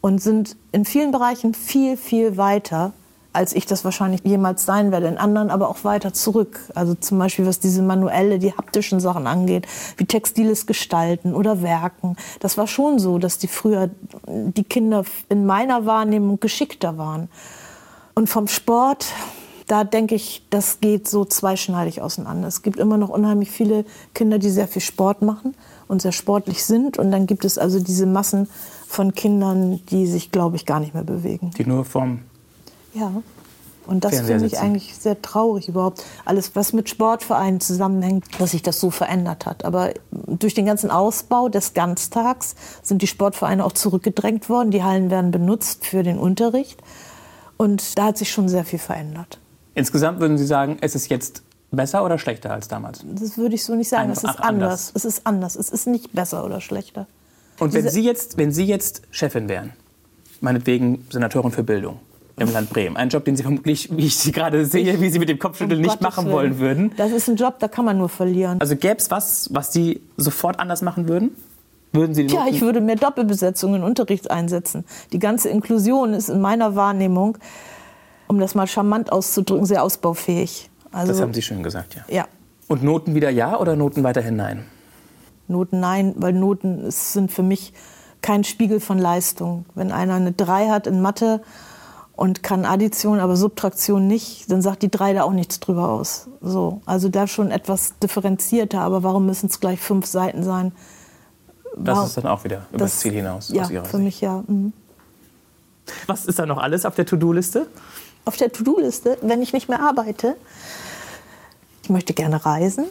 [0.04, 2.92] und sind in vielen Bereichen viel, viel weiter,
[3.34, 5.08] als ich das wahrscheinlich jemals sein werde.
[5.08, 6.60] In anderen aber auch weiter zurück.
[6.74, 9.66] Also zum Beispiel, was diese manuelle, die haptischen Sachen angeht,
[9.96, 12.16] wie textiles Gestalten oder Werken.
[12.40, 13.90] Das war schon so, dass die früher,
[14.26, 17.28] die Kinder in meiner Wahrnehmung geschickter waren.
[18.14, 19.06] Und vom Sport,
[19.66, 22.46] da denke ich, das geht so zweischneidig auseinander.
[22.46, 25.56] Es gibt immer noch unheimlich viele Kinder, die sehr viel Sport machen
[25.88, 26.98] und sehr sportlich sind.
[26.98, 28.48] Und dann gibt es also diese Massen
[28.86, 31.50] von Kindern, die sich, glaube ich, gar nicht mehr bewegen.
[31.58, 32.20] Die nur vom
[32.94, 33.12] Ja.
[33.86, 36.04] Und das finde ich eigentlich sehr traurig überhaupt.
[36.24, 39.64] Alles, was mit Sportvereinen zusammenhängt, dass sich das so verändert hat.
[39.64, 44.70] Aber durch den ganzen Ausbau des Ganztags sind die Sportvereine auch zurückgedrängt worden.
[44.70, 46.82] Die Hallen werden benutzt für den Unterricht.
[47.58, 49.38] Und da hat sich schon sehr viel verändert.
[49.74, 53.04] Insgesamt würden Sie sagen, es ist jetzt besser oder schlechter als damals?
[53.06, 54.10] Das würde ich so nicht sagen.
[54.10, 54.70] Es Einfach ist anders.
[54.70, 54.92] anders.
[54.94, 55.56] Es ist anders.
[55.56, 57.06] Es ist nicht besser oder schlechter.
[57.60, 59.72] Und wenn Sie, jetzt, wenn Sie jetzt Chefin wären,
[60.40, 62.00] meinetwegen Senatorin für Bildung
[62.36, 65.18] im Land Bremen, ein Job, den Sie vermutlich, wie ich Sie gerade sehe, wie Sie
[65.18, 66.34] mit dem Kopfschütteln Um nicht Gottes machen Willen.
[66.34, 66.92] wollen würden.
[66.96, 68.60] Das ist ein Job, da kann man nur verlieren.
[68.60, 71.30] Also gäbe es was, was Sie sofort anders machen würden?
[71.92, 74.84] Würden Sie Ja, ich würde mehr Doppelbesetzung in Unterricht einsetzen.
[75.12, 77.38] Die ganze Inklusion ist in meiner Wahrnehmung,
[78.26, 80.70] um das mal charmant auszudrücken, sehr ausbaufähig.
[80.90, 82.02] Also, Das haben Sie schön gesagt, ja.
[82.08, 82.26] ja,
[82.66, 84.64] Und Noten wieder ja oder Noten weiterhin nein?
[85.46, 87.72] Noten nein, weil Noten sind für mich
[88.22, 89.66] kein Spiegel von Leistung.
[89.74, 91.42] Wenn einer eine 3 hat in Mathe
[92.16, 96.28] und kann Addition, aber Subtraktion nicht, dann sagt die 3 da auch nichts drüber aus.
[96.40, 100.72] So, also da schon etwas differenzierter, aber warum müssen es gleich fünf Seiten sein?
[101.76, 104.04] Das Warum- ist dann auch wieder über das Ziel hinaus Ja, aus Ihrer für Sicht.
[104.04, 104.44] mich ja.
[104.46, 104.72] mhm.
[106.06, 107.66] Was ist da noch alles auf der To-Do-Liste?
[108.26, 110.36] auf der To-Do-Liste, wenn ich nicht mehr arbeite.
[111.82, 112.86] Ich möchte gerne reisen.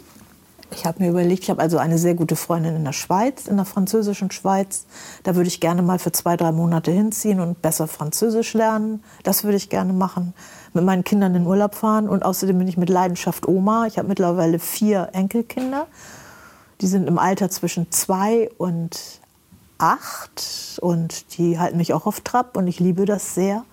[0.76, 3.58] Ich habe mir überlegt, ich habe also eine sehr gute Freundin in der Schweiz, in
[3.58, 4.86] der französischen Schweiz.
[5.24, 9.04] Da würde ich gerne mal für zwei, drei Monate hinziehen und besser Französisch lernen.
[9.24, 10.34] Das würde ich gerne machen.
[10.74, 12.10] Mit meinen Kindern in Urlaub fahren.
[12.10, 13.86] Und außerdem bin ich mit Leidenschaft Oma.
[13.86, 15.88] Ich habe mittlerweile vier Enkelkinder.
[16.82, 19.00] Die sind im Alter zwischen zwei und
[19.78, 20.80] acht.
[20.82, 22.58] Und die halten mich auch auf Trab.
[22.58, 23.64] Und ich liebe das sehr.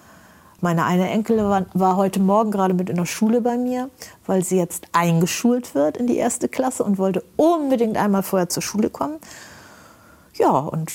[0.60, 3.88] Meine eine Enkelin war, war heute Morgen gerade mit in der Schule bei mir,
[4.26, 8.62] weil sie jetzt eingeschult wird in die erste Klasse und wollte unbedingt einmal vorher zur
[8.62, 9.16] Schule kommen.
[10.34, 10.92] Ja, und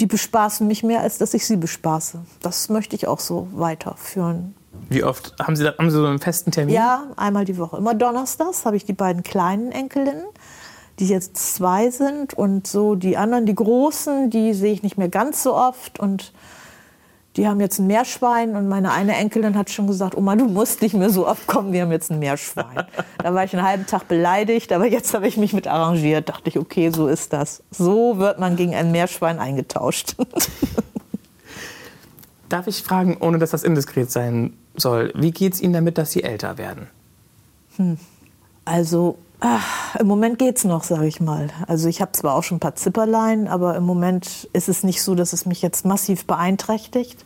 [0.00, 2.20] die bespaßen mich mehr, als dass ich sie bespaße.
[2.40, 4.54] Das möchte ich auch so weiterführen.
[4.88, 6.74] Wie oft haben Sie, da, haben Sie so einen festen Termin?
[6.74, 7.76] Ja, einmal die Woche.
[7.76, 10.24] Immer donnerstags habe ich die beiden kleinen Enkelinnen,
[10.98, 12.34] die jetzt zwei sind.
[12.34, 16.00] Und so die anderen, die großen, die sehe ich nicht mehr ganz so oft.
[16.00, 16.32] Und
[17.36, 18.56] die haben jetzt ein Meerschwein.
[18.56, 21.72] Und meine eine Enkelin hat schon gesagt, Oma, du musst nicht mehr so oft kommen,
[21.72, 22.84] wir haben jetzt ein Meerschwein.
[23.18, 26.28] da war ich einen halben Tag beleidigt, aber jetzt habe ich mich mit arrangiert.
[26.28, 27.62] Dachte ich, okay, so ist das.
[27.70, 30.16] So wird man gegen ein Meerschwein eingetauscht.
[32.48, 36.10] Darf ich fragen, ohne dass das indiskret sein soll, wie geht es Ihnen damit, dass
[36.10, 36.88] Sie älter werden?
[38.64, 39.60] Also ah,
[39.98, 41.48] im Moment geht's noch, sage ich mal.
[41.66, 45.02] Also ich habe zwar auch schon ein paar Zipperlein, aber im Moment ist es nicht
[45.02, 47.24] so, dass es mich jetzt massiv beeinträchtigt.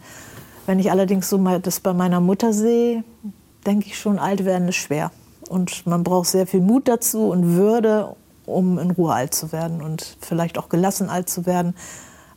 [0.66, 3.04] Wenn ich allerdings so mal das bei meiner Mutter sehe,
[3.66, 5.10] denke ich schon, alt werden ist schwer.
[5.48, 9.82] Und man braucht sehr viel Mut dazu und Würde, um in Ruhe alt zu werden
[9.82, 11.74] und vielleicht auch gelassen alt zu werden.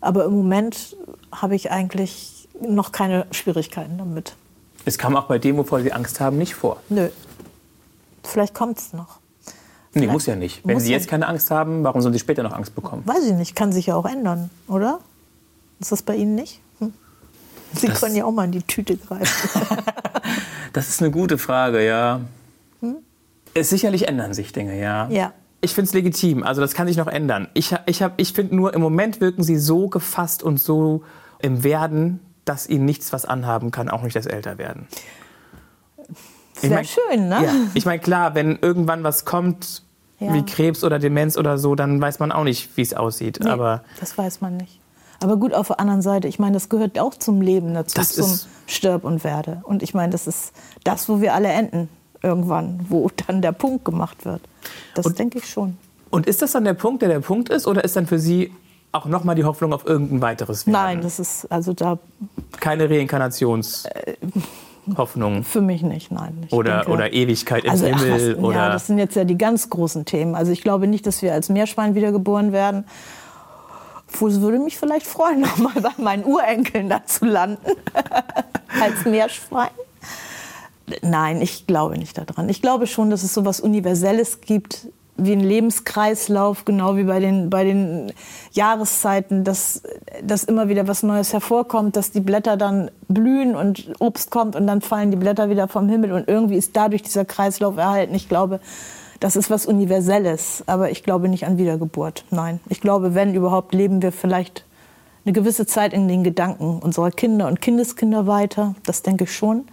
[0.01, 0.95] Aber im Moment
[1.31, 4.35] habe ich eigentlich noch keine Schwierigkeiten damit.
[4.85, 6.77] Es kam auch bei dem, wovor Sie Angst haben, nicht vor.
[6.89, 7.09] Nö.
[8.23, 9.19] Vielleicht kommt's noch.
[9.99, 10.61] Nee, muss ja nicht.
[10.65, 13.03] Wenn Muss Sie ja jetzt keine Angst haben, warum sollen Sie später noch Angst bekommen?
[13.05, 14.99] Weiß ich nicht, kann sich ja auch ändern, oder?
[15.79, 16.59] Ist das bei Ihnen nicht?
[16.79, 16.93] Hm.
[17.73, 19.49] Sie Das- können ja auch mal in die Tüte greifen.
[20.73, 22.19] Das ist eine gute Frage, ja.
[23.55, 25.07] Es sicherlich ändern sich Dinge, ja.
[25.09, 25.33] Ja.
[25.61, 27.47] Ich finde es legitim, also das kann sich noch ändern.
[27.55, 31.01] Ich, ich, hab- ich finde nur, im Moment wirken Sie so gefasst und so
[31.39, 31.63] im
[32.45, 34.87] dass Ihnen nichts was anhaben kann, auch nicht das Älterwerden.
[36.61, 37.43] Wäre mein- schön, ne?
[37.43, 37.53] Ja.
[37.73, 39.83] Ich meine, klar, wenn irgendwann was kommt,
[40.19, 40.33] Ja.
[40.33, 43.39] wie Krebs oder Demenz oder so, dann weiß man auch nicht, wie es aussieht.
[43.43, 44.79] Nee, Aber das weiß man nicht.
[45.21, 48.13] Aber gut, auf der anderen Seite, ich meine, das gehört auch zum Leben dazu, Das
[48.13, 49.61] zum Stirb und Werde.
[49.63, 50.53] Und ich meine, das ist
[50.83, 51.89] das, wo wir alle enden
[52.23, 54.41] irgendwann, wo dann der Punkt gemacht wird.
[54.95, 55.77] Das Und- denke ich schon.
[56.09, 58.53] Und ist das dann der Punkt, der der Punkt ist, oder ist dann für Sie
[58.93, 60.73] auch nochmal die Hoffnung auf irgendein weiteres Werden?
[60.73, 61.99] Nein, das ist also da
[62.59, 62.89] Keine
[64.87, 66.45] Reinkarnationshoffnung für mich nicht, nein.
[66.47, 69.15] Ich oder, denke- oder Ewigkeit im Also, ach, Himmel was, oder ja, das sind jetzt
[69.15, 70.35] ja die ganz großen Themen.
[70.35, 72.85] Also ich glaube nicht, dass wir als Meerschwein wiedergeboren werden.
[74.09, 77.71] Obwohl, es würde mich vielleicht freuen, nochmal bei meinen Urenkeln da zu landen.
[78.81, 79.69] als Meerschwein.
[81.01, 82.47] Nein, ich glaube nicht daran.
[82.47, 87.19] Ich glaube schon, dass es so etwas Universelles gibt, wie ein Lebenskreislauf, genau wie bei
[87.19, 88.13] den, bei den
[88.51, 89.81] Jahreszeiten, dass,
[90.23, 94.67] dass immer wieder was Neues hervorkommt, dass die Blätter dann blühen und Obst kommt und
[94.67, 98.13] dann fallen die Blätter wieder vom Himmel und irgendwie ist dadurch dieser Kreislauf erhalten.
[98.13, 98.59] Ich glaube,
[99.19, 102.23] das ist was Universelles, aber ich glaube nicht an Wiedergeburt.
[102.29, 104.63] Nein, ich glaube, wenn überhaupt, leben wir vielleicht
[105.25, 108.75] eine gewisse Zeit in den Gedanken unserer Kinder und Kindeskinder weiter.
[108.85, 109.65] Das denke ich schon.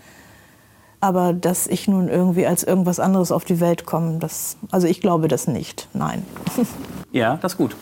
[1.04, 5.02] Aber dass ich nun irgendwie als irgendwas anderes auf die Welt komme, das, also ich
[5.02, 5.86] glaube das nicht.
[5.92, 6.22] Nein.
[7.12, 7.76] ja, das ist gut.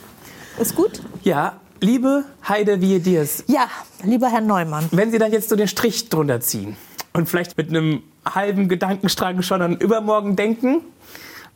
[0.58, 1.00] Ist gut?
[1.22, 3.68] Ja, liebe Heide wie Diers, Ja,
[4.02, 4.88] lieber Herr Neumann.
[4.90, 6.76] wenn Sie dann jetzt so den Strich drunter ziehen
[7.12, 10.80] und vielleicht mit einem halben Gedankenstrang schon an übermorgen denken,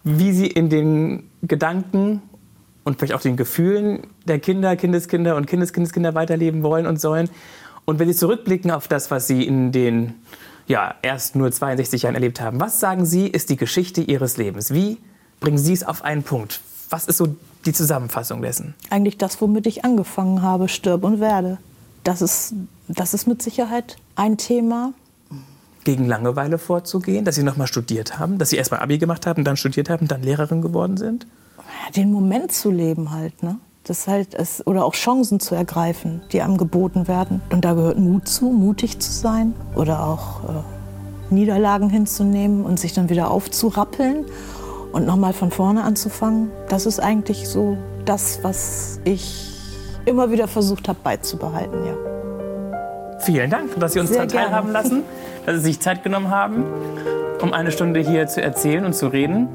[0.04, 2.22] wie Sie in den Gedanken
[2.84, 7.28] und vielleicht auch den Gefühlen der Kinder, Kindeskinder und Kindeskindeskinder weiterleben wollen und sollen.
[7.86, 10.14] Und wenn Sie zurückblicken auf das, was Sie in den
[10.66, 14.72] ja, erst nur 62 Jahren erlebt haben, was sagen Sie, ist die Geschichte Ihres Lebens?
[14.72, 14.98] Wie
[15.40, 16.60] bringen Sie es auf einen Punkt?
[16.90, 18.74] Was ist so die Zusammenfassung dessen?
[18.90, 21.58] Eigentlich das, womit ich angefangen habe, stirb und werde.
[22.04, 22.54] Das ist,
[22.88, 24.92] das ist mit Sicherheit ein Thema.
[25.84, 29.56] Gegen Langeweile vorzugehen, dass Sie nochmal studiert haben, dass Sie erstmal Abi gemacht haben, dann
[29.56, 31.26] studiert haben, dann Lehrerin geworden sind?
[31.94, 33.58] Den Moment zu leben halt, ne?
[33.86, 37.40] Das halt es, oder auch Chancen zu ergreifen, die einem geboten werden.
[37.52, 42.94] Und da gehört Mut zu, mutig zu sein oder auch äh, Niederlagen hinzunehmen und sich
[42.94, 44.24] dann wieder aufzurappeln
[44.90, 46.50] und nochmal von vorne anzufangen.
[46.68, 49.52] Das ist eigentlich so das, was ich
[50.04, 51.94] immer wieder versucht habe beizubehalten, ja.
[53.20, 55.02] Vielen Dank, dass Sie uns daran teilhaben lassen,
[55.46, 56.64] dass Sie sich Zeit genommen haben,
[57.40, 59.48] um eine Stunde hier zu erzählen und zu reden.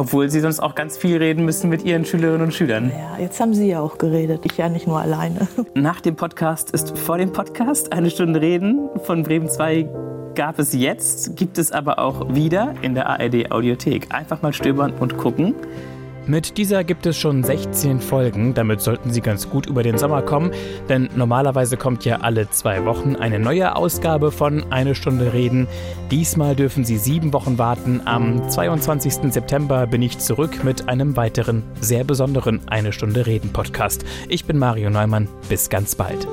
[0.00, 2.90] Obwohl Sie sonst auch ganz viel reden müssen mit Ihren Schülerinnen und Schülern.
[2.90, 5.46] Ja, jetzt haben Sie ja auch geredet, ich ja nicht nur alleine.
[5.74, 8.88] Nach dem Podcast ist vor dem Podcast eine Stunde Reden.
[9.04, 9.86] Von Bremen 2
[10.34, 14.06] gab es jetzt, gibt es aber auch wieder in der ARD Audiothek.
[14.08, 15.54] Einfach mal stöbern und gucken.
[16.26, 20.22] Mit dieser gibt es schon 16 Folgen, damit sollten Sie ganz gut über den Sommer
[20.22, 20.52] kommen,
[20.88, 25.66] denn normalerweise kommt ja alle zwei Wochen eine neue Ausgabe von Eine Stunde Reden.
[26.10, 28.02] Diesmal dürfen Sie sieben Wochen warten.
[28.04, 29.32] Am 22.
[29.32, 34.04] September bin ich zurück mit einem weiteren, sehr besonderen Eine Stunde Reden Podcast.
[34.28, 36.28] Ich bin Mario Neumann, bis ganz bald.